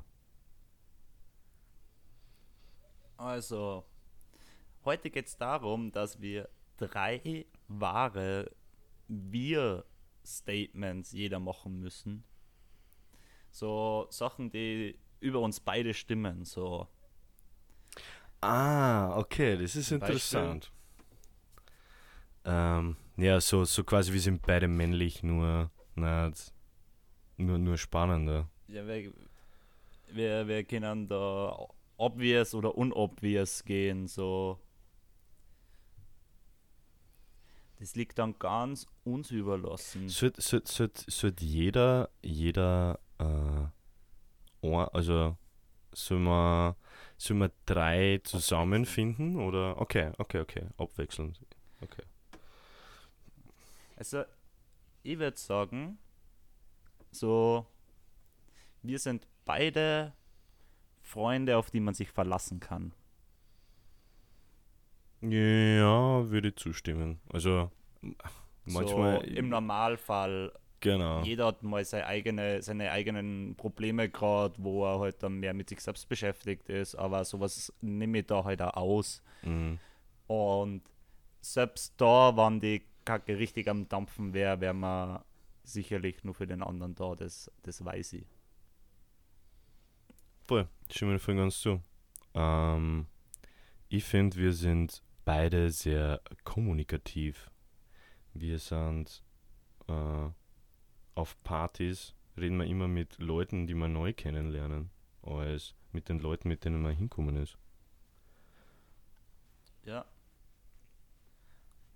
[3.18, 3.84] Also,
[4.86, 8.51] heute geht es darum, dass wir drei wahre
[9.07, 12.24] Wir-Statements jeder machen müssen.
[13.51, 16.45] So Sachen, die über uns beide stimmen.
[16.45, 16.88] So,
[18.41, 20.70] Ah, okay, das ist interessant.
[22.43, 26.53] Ähm, ja, so, so quasi wir sind beide männlich, nur, nicht,
[27.38, 28.49] nur, nur spannender.
[28.68, 29.14] ja, wir,
[30.11, 31.55] wir, wir können da
[31.98, 34.08] obvious oder unobvious gehen.
[34.08, 34.60] So,
[37.80, 40.08] das liegt dann ganz uns überlassen.
[40.10, 45.38] Sollte sollt, sollt, sollt jeder, jeder, äh, also
[45.91, 46.76] sollen wir,
[47.18, 49.82] sollen wir drei zusammenfinden oder?
[49.82, 51.39] Okay, okay, okay, abwechselnd.
[51.82, 52.04] Okay.
[53.98, 54.24] Also,
[55.04, 55.98] ich würde sagen,
[57.12, 57.66] so,
[58.82, 60.14] wir sind beide
[61.04, 62.93] Freunde, auf die man sich verlassen kann.
[65.22, 67.20] Ja, würde ich zustimmen.
[67.32, 67.72] Also,
[68.66, 69.20] manchmal.
[69.20, 70.51] so, im Normalfall
[70.84, 71.22] Genau.
[71.22, 75.70] jeder hat mal seine, eigene, seine eigenen Probleme gerade, wo er halt dann mehr mit
[75.70, 79.24] sich selbst beschäftigt ist, aber sowas nehme ich da halt auch aus.
[79.43, 79.80] Mhm.
[80.28, 80.82] Und
[81.39, 85.22] selbst da, wann die Kacke richtig am Dampfen wäre, wäre man
[85.64, 88.28] sicherlich nur für den anderen da, das, das weiß ich.
[90.46, 91.82] Voll, stimme ich voll ganz zu.
[92.34, 93.08] Ähm,
[93.89, 97.50] ich finde, wir sind beide sehr kommunikativ.
[98.34, 99.24] Wir sind
[99.88, 100.30] äh,
[101.16, 104.89] auf Partys, reden wir immer mit Leuten, die wir neu kennenlernen,
[105.22, 107.58] als mit den Leuten, mit denen man hinkommen ist.
[109.86, 110.06] Ja.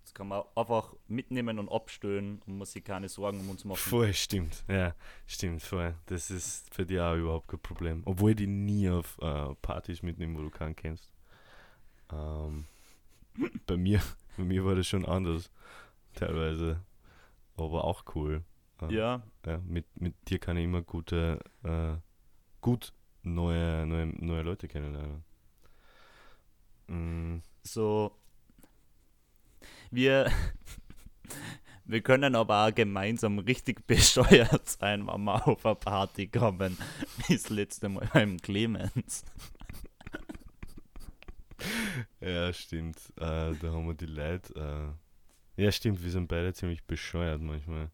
[0.07, 3.77] Das kann man einfach mitnehmen und abstellen und muss sich keine Sorgen um uns machen.
[3.77, 4.63] Voll, stimmt.
[4.69, 4.95] Ja,
[5.25, 5.95] stimmt, voll.
[6.05, 8.03] Das ist für dich auch überhaupt kein Problem.
[8.05, 11.11] Obwohl die nie auf äh, Partys mitnehme, wo du keinen kennst.
[12.09, 12.67] Ähm,
[13.65, 14.01] bei, mir,
[14.37, 15.51] bei mir war das schon anders,
[16.15, 16.79] teilweise.
[17.57, 18.45] Aber auch cool.
[18.81, 21.97] Äh, Ja, ja, mit, mit dir kann ich immer gute, äh,
[22.61, 22.93] gut
[23.23, 25.25] neue, neue, neue Leute kennenlernen.
[26.87, 28.15] Mm, so.
[29.91, 30.31] Wir,
[31.85, 36.77] wir können aber auch gemeinsam richtig bescheuert sein, wenn wir auf eine Party kommen,
[37.27, 39.23] wie das letzte Mal beim Clemens.
[42.19, 42.97] Ja, stimmt.
[43.17, 44.95] Äh, da haben wir die Leute.
[45.57, 47.89] Äh, ja, stimmt, wir sind beide ziemlich bescheuert manchmal.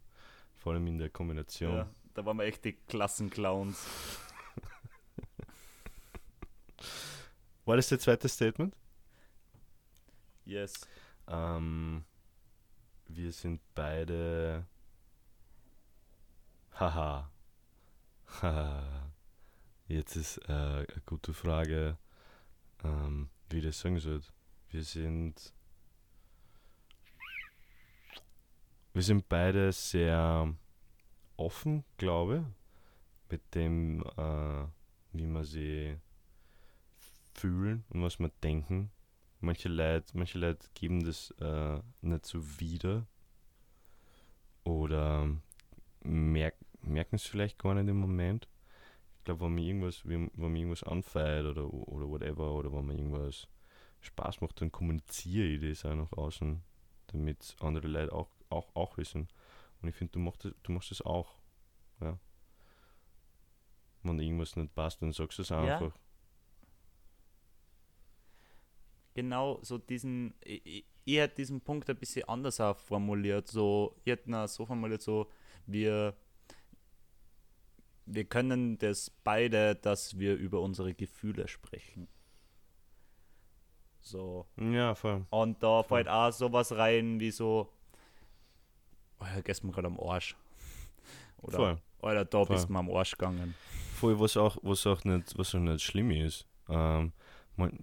[0.58, 1.76] Vor allem in der Kombination.
[1.76, 3.86] Ja, da waren wir echt die Klassenclowns.
[7.66, 8.76] War das der zweite Statement?
[10.46, 10.74] Yes.
[11.28, 12.06] Ähm,
[13.08, 14.66] wir sind beide.
[16.80, 17.30] Haha.
[19.88, 21.98] Jetzt ist äh, eine gute Frage,
[22.84, 24.22] ähm, wie das sagen soll.
[24.70, 25.54] Wir sind.
[28.94, 30.54] Wir sind beide sehr
[31.38, 34.66] offen, glaube ich, mit dem, äh,
[35.12, 35.98] wie wir sie
[37.34, 38.92] fühlen und was wir denken.
[39.44, 43.06] Manche Leute, manche Leute geben das äh, nicht so wieder
[44.64, 45.30] oder
[46.02, 48.48] merk, merken es vielleicht gar nicht im Moment.
[49.18, 52.86] Ich glaube, wenn mir irgendwas, wenn wenn mir irgendwas anfeiert oder, oder whatever, oder wenn
[52.86, 53.50] mir irgendwas
[54.00, 56.62] Spaß macht, dann kommuniziere ich das auch nach außen,
[57.08, 59.28] damit andere Leute auch, auch, auch wissen.
[59.82, 61.36] Und ich finde, du machst das, du machst das auch.
[62.00, 62.18] Ja.
[64.04, 65.58] Wenn irgendwas nicht passt, dann sagst du es Ja.
[65.58, 65.92] einfach.
[69.14, 73.48] Genau, so diesen, ich, ich- ich hätte diesen Punkt ein bisschen anders auch formuliert.
[73.50, 75.30] So, ich hätte ihn so formuliert, so,
[75.66, 76.16] wir,
[78.06, 82.08] wir können das beide, dass wir über unsere Gefühle sprechen.
[84.02, 84.46] So.
[84.58, 85.26] Ja, voll.
[85.30, 87.70] Und da fällt auch sowas rein wie so,
[89.20, 90.36] oh, ja, gehst mir gerade am Arsch.
[91.42, 91.82] Oder, Voll.
[92.02, 92.56] Alter, da Voll.
[92.56, 93.56] bist du mir am Arsch gegangen.
[93.96, 96.46] Voll, was auch, was auch nicht, was auch nicht schlimm ist.
[96.70, 97.12] Ähm,
[97.56, 97.80] man,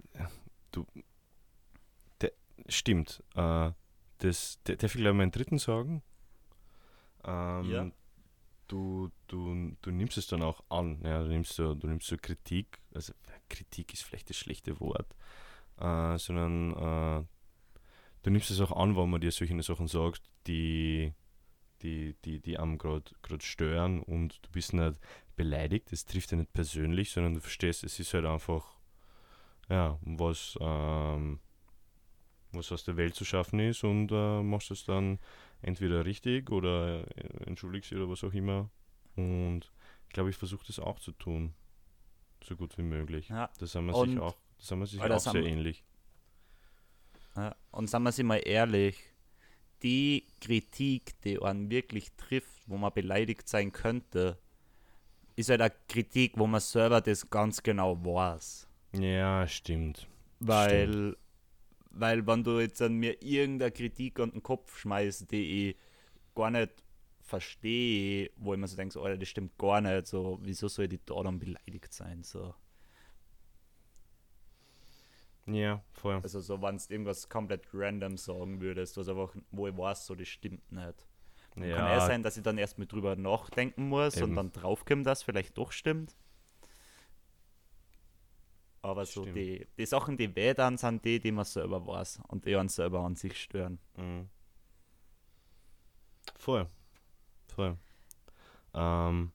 [0.71, 0.85] du,
[2.67, 3.23] stimmt.
[3.35, 3.71] Äh,
[4.19, 6.03] das, der, darf ich gleich meinen dritten sagen?
[7.23, 7.91] Ähm, Ja.
[8.67, 11.01] Du, du, du nimmst es dann auch an.
[11.03, 12.79] Ja, du nimmst so, du nimmst so Kritik.
[12.93, 13.13] Also
[13.49, 15.13] Kritik ist vielleicht das schlechte Wort,
[15.77, 17.25] äh, sondern äh,
[18.23, 21.13] du nimmst es auch an, wenn man dir solche Sachen sagt, die
[21.81, 24.97] die, die, die am gerade stören und du bist nicht
[25.35, 28.75] beleidigt, es trifft dich nicht persönlich, sondern du verstehst, es ist halt einfach,
[29.69, 31.39] ja, was, ähm,
[32.53, 35.19] was aus der Welt zu schaffen ist und äh, machst es dann
[35.61, 38.69] entweder richtig oder äh, entschuldigst oder was auch immer.
[39.15, 39.71] Und
[40.07, 41.53] ich glaube, ich versuche das auch zu tun,
[42.43, 43.29] so gut wie möglich.
[43.29, 43.49] Ja.
[43.59, 45.83] Da sind wir Und- sich auch, da sind wir sich auch sehr ähnlich.
[47.35, 48.97] Ja, und sagen wir sie mal ehrlich,
[49.83, 54.37] die Kritik, die einen wirklich trifft, wo man beleidigt sein könnte,
[55.35, 58.67] ist halt eine Kritik, wo man selber das ganz genau weiß.
[58.93, 60.07] Ja, stimmt.
[60.39, 61.15] Weil,
[61.91, 65.75] weil wenn du jetzt an mir irgendeine Kritik an den Kopf schmeißt, die ich
[66.35, 66.71] gar nicht
[67.21, 70.91] verstehe, wo ich mir so denke, so, Alter, das stimmt gar nicht, so, wieso soll
[70.91, 72.23] ich da dann beleidigt sein?
[72.23, 72.53] So.
[75.45, 76.19] Ja, voll.
[76.23, 80.15] Also so, wenn du irgendwas komplett random sagen würdest, was einfach, wo ich weiß, so,
[80.15, 81.07] das stimmt nicht.
[81.55, 84.29] Ja, Kann er sein, dass ich dann erst mit drüber nachdenken muss Eben.
[84.29, 86.15] und dann draufkomme, dass vielleicht doch stimmt.
[88.83, 89.37] Aber so Stimmt.
[89.37, 92.75] die, die Sachen, die weh dann sind die, die man selber weiß und die uns
[92.75, 93.77] selber an sich stören.
[93.95, 94.27] Mhm.
[96.35, 96.67] Voll.
[97.47, 97.77] Voll.
[98.73, 99.31] Ähm,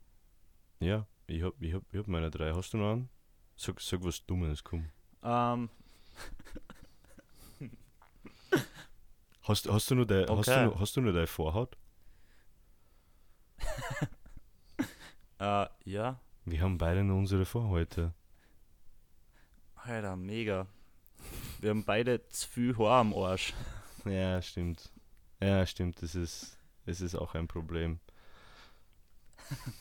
[0.80, 2.52] ja, ich hab, ich, hab, ich hab meine drei.
[2.54, 3.08] Hast du noch einen?
[3.56, 4.88] Sag, sag was Dummes, komm.
[5.22, 5.70] Ähm,
[9.42, 10.64] Hast, hast du nur deine hast du Okay.
[10.64, 11.76] nur, hast du nur deine Vorhaut?
[15.84, 18.12] Ja, Wir haben beide nur unsere Vorhäute.
[19.86, 20.66] Alter, mega.
[21.60, 23.52] Wir haben beide zu viel Haar am Arsch.
[24.04, 24.92] Ja, stimmt.
[25.40, 26.00] Ja, stimmt.
[26.00, 27.98] Das ist, das ist auch ein Problem.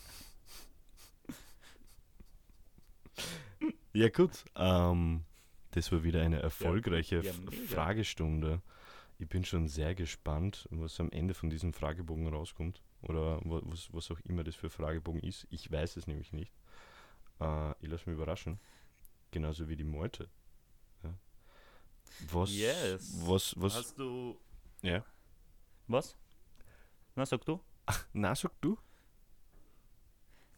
[3.93, 4.43] ja, gut.
[4.56, 5.24] Ähm,
[5.72, 7.51] das war wieder eine erfolgreiche ja, mega.
[7.68, 8.62] Fragestunde.
[9.20, 12.82] Ich bin schon sehr gespannt, was am Ende von diesem Fragebogen rauskommt.
[13.03, 15.45] Oder wa- was, was auch immer das für Fragebogen ist.
[15.51, 16.51] Ich weiß es nämlich nicht.
[17.39, 18.60] Äh, ich lasse mich überraschen.
[19.32, 20.30] Genauso wie die Meute.
[21.03, 21.13] Ja.
[22.32, 23.13] Was, Yes.
[23.28, 24.38] was, was, Hast du.
[24.82, 25.03] ja.
[25.88, 26.15] Was?
[27.15, 27.59] Na, sag du?
[28.13, 28.78] Na, sag du?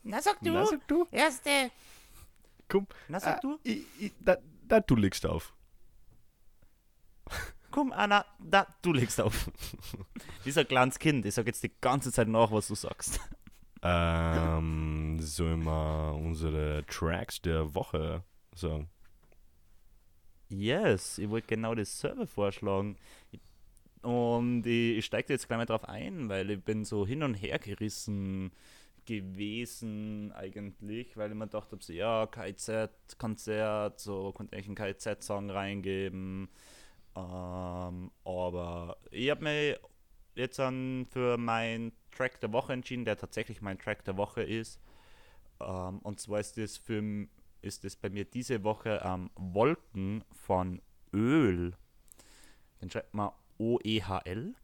[0.04, 1.06] Na, sag Na, sag du?
[1.12, 1.72] Erste.
[2.70, 2.88] Komm.
[3.08, 3.60] Na, sag Ah, du?
[3.64, 4.38] Ich, ich, da,
[4.68, 5.54] da, du legst auf.
[7.72, 9.52] Komm, Anna, da, du legst auf.
[10.46, 13.20] Dieser kleines Kind, ich sag jetzt die ganze Zeit nach, was du sagst.
[13.84, 18.24] Ähm, sollen wir unsere Tracks der Woche
[18.58, 18.90] sagen?
[20.50, 22.98] Yes, ich wollte genau dasselbe vorschlagen.
[24.02, 27.34] Und ich, ich steige jetzt gleich mal drauf ein, weil ich bin so hin und
[27.36, 28.52] her gerissen
[29.06, 35.50] gewesen eigentlich, weil ich mir gedacht habe, so, ja, KZ-Konzert, so konnte ich einen KZ-Song
[35.50, 36.50] reingeben.
[37.16, 39.80] Ähm, aber ich habe mich
[40.36, 44.80] jetzt dann für meinen Track der Woche entschieden, der tatsächlich mein Track der Woche ist.
[45.60, 47.02] Ähm, und zwar ist das für
[47.68, 50.82] ist es bei mir diese Woche ähm, Wolken von
[51.14, 51.74] Öl.
[52.82, 54.56] Den schreibt man O-E-H-L.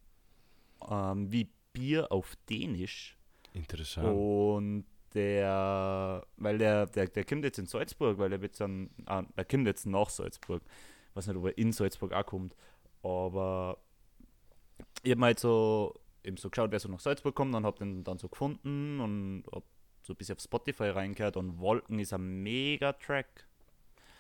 [0.90, 3.18] Ähm, wie Bier auf Dänisch.
[3.54, 4.08] Interessant.
[4.08, 9.24] Und der, weil der, der, der kommt jetzt in Salzburg, weil der wird dann, ah,
[9.36, 10.64] er kommt jetzt nach Salzburg.
[11.10, 12.56] Ich weiß nicht, ob er in Salzburg auch kommt.
[13.04, 13.78] Aber
[15.04, 17.78] ich habe mal halt so, eben so geschaut, wer so nach Salzburg kommt und habe
[17.78, 19.64] den dann so gefunden und hab
[20.04, 23.48] so ein bisschen auf Spotify reingehört und Wolken ist ein mega Track.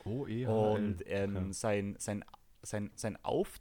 [0.05, 0.45] Oh, eh.
[0.45, 1.51] Und ähm, okay.
[1.51, 2.25] sein, sein,
[2.61, 3.59] sein, sein Auf,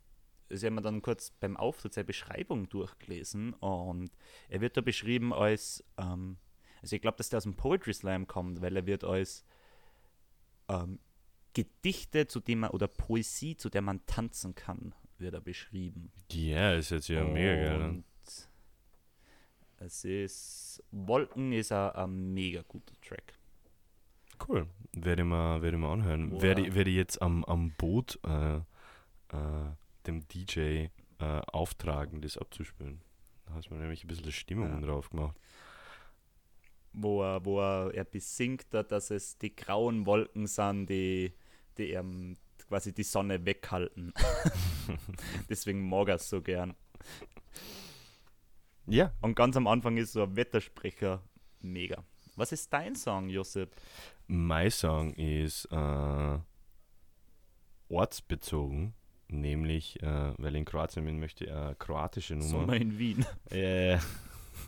[0.48, 4.10] sie haben wir dann kurz beim Auftritt seine Beschreibung durchgelesen und
[4.48, 6.38] er wird da beschrieben als, ähm,
[6.80, 9.44] also ich glaube, dass der aus dem Poetry Slam kommt, weil er wird als
[10.68, 11.00] ähm,
[11.54, 16.12] Gedichte, zu dem man, oder Poesie, zu der man tanzen kann, wird er beschrieben.
[16.30, 18.04] Ja, ist jetzt ja mega geil.
[19.84, 23.34] Es ist, Wolken ist ein, ein mega guter Track.
[24.48, 24.66] Cool.
[24.92, 26.32] Werde ich mal, werde ich mal anhören.
[26.32, 26.42] Wow.
[26.42, 28.62] Werde, ich- werde ich jetzt am, am Boot äh, äh,
[30.06, 30.88] dem DJ äh,
[31.52, 33.00] auftragen, das abzuspielen.
[33.46, 34.86] Da hast du mir nämlich ein bisschen Stimmung Ja.
[34.86, 35.36] drauf gemacht.
[36.92, 41.32] wo er, wo er, er besingt, da, dass es die grauen Wolken sind, die,
[41.78, 42.36] die ihm
[42.68, 44.12] quasi die Sonne weghalten.
[45.48, 46.74] Deswegen mag er es so gern.
[48.86, 49.12] Ja.
[49.20, 51.22] Und ganz am Anfang ist so ein Wettersprecher
[51.60, 52.04] mega.
[52.36, 53.74] Was ist dein Song, Josep?
[54.26, 56.38] Mein Song ist äh,
[57.88, 58.94] ortsbezogen,
[59.28, 62.50] nämlich, äh, weil in Kroatien bin, möchte ich eine kroatische Nummer.
[62.50, 63.26] Sommer in Wien.
[63.50, 63.98] Äh,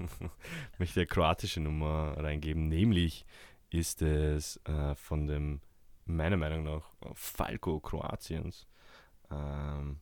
[0.78, 2.68] möchte eine kroatische Nummer reingeben.
[2.68, 3.24] Nämlich
[3.70, 5.60] ist es äh, von dem,
[6.04, 8.66] meiner Meinung nach, Falco Kroatiens.
[9.30, 10.00] Ähm,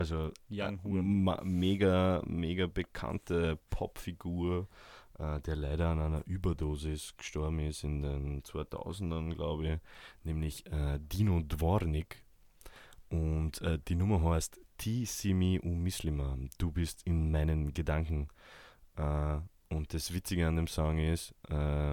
[0.00, 4.66] also äh, mega, mega bekannte Popfigur,
[5.18, 9.78] äh, der leider an einer Überdosis gestorben ist in den 2000ern, glaube ich,
[10.24, 12.24] nämlich äh, Dino Dvornik.
[13.10, 18.28] Und äh, die Nummer heißt Ti Simi u Mislima, du bist in meinen Gedanken.
[18.96, 19.38] Äh,
[19.68, 21.92] und das Witzige an dem Song ist, äh,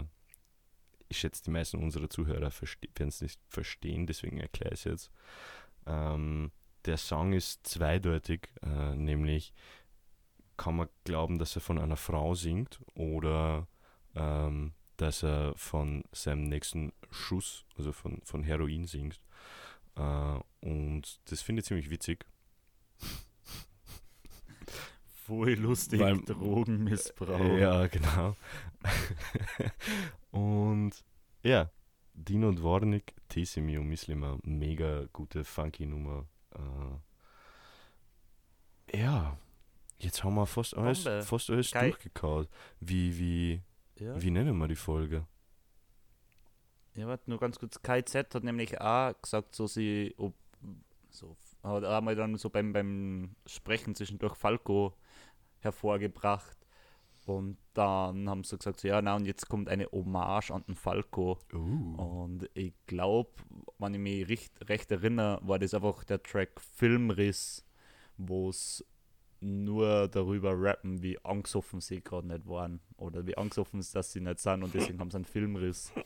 [1.09, 5.11] ich schätze, die meisten unserer Zuhörer werden es nicht verstehen, deswegen erkläre ich es jetzt.
[5.85, 6.51] Ähm,
[6.87, 9.53] der Song ist zweideutig, äh, nämlich
[10.55, 13.67] kann man glauben, dass er von einer Frau singt oder
[14.15, 19.21] ähm, dass er von seinem nächsten Schuss, also von, von Heroin singt.
[19.95, 22.25] Äh, und das finde ich ziemlich witzig.
[25.25, 27.57] Voll lustig, Weil- Drogenmissbrauch.
[27.57, 28.35] Ja, genau.
[30.31, 31.03] und
[31.43, 31.69] ja,
[32.13, 36.25] Dino Dvornik, Tesimi und Mislima, mega gute funky Nummer.
[36.55, 36.97] Äh,
[38.99, 39.37] ja,
[39.99, 41.23] jetzt haben wir fast alles, Bombe.
[41.23, 42.49] fast alles durchgekaut.
[42.79, 43.61] Wie, wie,
[43.95, 44.21] Ja.
[44.21, 45.25] wie nennen wir die Folge?
[46.95, 47.81] Ja, warte, nur ganz kurz.
[47.81, 50.33] KZ hat nämlich auch gesagt, so sie, ob,
[51.11, 54.95] so, hat auch mal dann so beim, beim Sprechen zwischendurch Falco
[55.59, 56.56] hervorgebracht.
[57.27, 60.75] Und dann haben sie gesagt, so, ja, na, und jetzt kommt eine Hommage an den
[60.75, 61.37] Falco.
[61.53, 61.95] Uh.
[61.95, 63.31] Und ich glaube,
[63.79, 67.65] wenn ich mich recht, recht erinnere, war das einfach der Track Filmriss,
[68.17, 68.85] wo es
[69.41, 72.79] nur darüber rappen, wie angesoffen sie gerade nicht waren.
[72.95, 75.91] Oder wie angesoffen ist, dass sie nicht sind und deswegen haben sie einen Filmriss.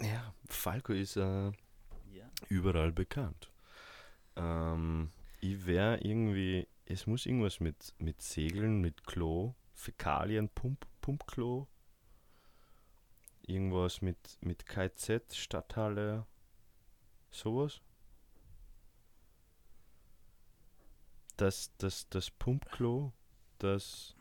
[0.00, 1.20] Ja, Falco ist äh,
[2.12, 2.28] Ja.
[2.48, 3.50] überall bekannt.
[4.36, 11.66] Ähm, ich wäre irgendwie, es muss irgendwas mit, mit Segeln, mit Klo, Fäkalien, Pump, Pumpklo,
[13.46, 16.26] irgendwas mit, mit KZ, Stadthalle,
[17.30, 17.80] sowas.
[21.36, 23.12] Das, das, das Pumpklo,
[23.58, 24.14] das.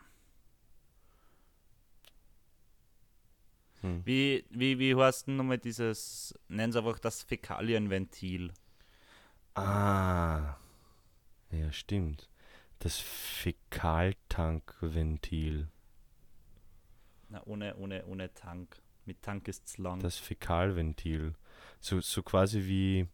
[3.82, 4.04] Hm.
[4.06, 8.52] Wie, wie, wie heißt denn nochmal dieses, nennen sie einfach das Fäkalienventil.
[9.54, 10.56] Ah,
[11.52, 12.30] ja, stimmt.
[12.84, 15.70] Das Fäkaltankventil.
[17.30, 18.76] Na, ohne, ohne, ohne Tank.
[19.06, 20.02] Mit Tank ist es lang.
[20.02, 21.36] Das Fäkalventil.
[21.80, 23.08] So, so quasi wie.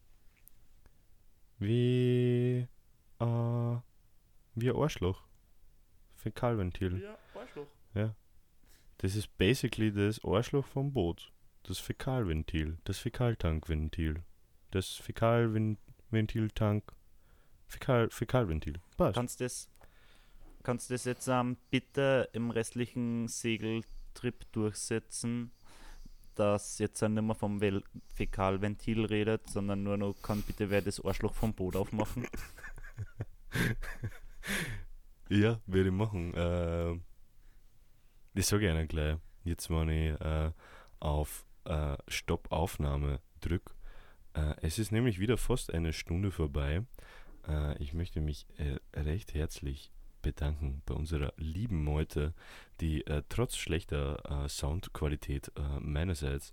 [1.60, 2.66] Wie.
[3.20, 3.76] Äh,
[4.56, 5.22] wie ein Arschloch.
[6.16, 7.02] Fäkalventil.
[7.02, 7.68] ja, Arschloch.
[8.98, 11.32] Das ist basically das Arschloch vom Boot.
[11.62, 12.78] Das Fäkalventil.
[12.82, 14.24] Das Fäkaltankventil.
[14.72, 16.92] Das Fäkalventiltank.
[17.70, 18.80] Fäkal, Fäkalventil.
[18.96, 19.14] Passt.
[19.14, 19.70] Kannst das,
[20.62, 25.52] kannst das jetzt ähm, bitte im restlichen Segeltrip durchsetzen,
[26.34, 27.82] dass jetzt nicht mehr vom Vel
[28.14, 32.26] Fäkalventil redet, sondern nur noch kann bitte wer das Arschloch vom Boot aufmachen.
[35.30, 36.34] Ja, werde ich machen.
[36.34, 36.94] Äh,
[38.34, 39.16] ich sage gerne gleich.
[39.44, 40.50] Jetzt, wenn ich äh,
[40.98, 43.72] auf äh, Stopp-Aufnahme drücke.
[44.34, 46.84] Äh, es ist nämlich wieder fast eine Stunde vorbei.
[47.48, 49.90] Äh, ich möchte mich äh, recht herzlich
[50.22, 52.34] bedanken bei unserer lieben Meute,
[52.80, 56.52] die äh, trotz schlechter äh, Soundqualität meinerseits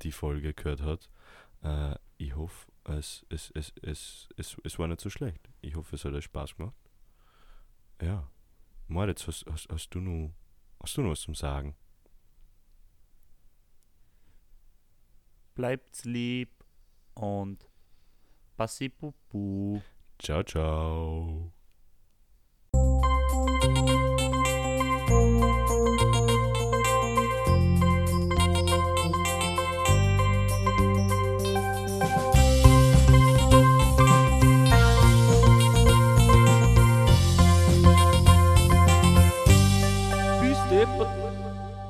[0.00, 1.10] die Folge gehört hat.
[2.16, 5.50] Ich hoffe, es, es, es, es, es, es war nicht so schlecht.
[5.60, 6.74] Ich hoffe, es hat euch Spaß gemacht.
[8.00, 8.30] Ja.
[8.88, 10.32] Moritz, hast, hast, hast, du noch,
[10.82, 11.76] hast du noch was zum Sagen?
[15.54, 16.64] Bleibt's lieb
[17.14, 17.69] und
[18.60, 19.80] Passipupu.
[20.18, 21.50] Tchau, tchau.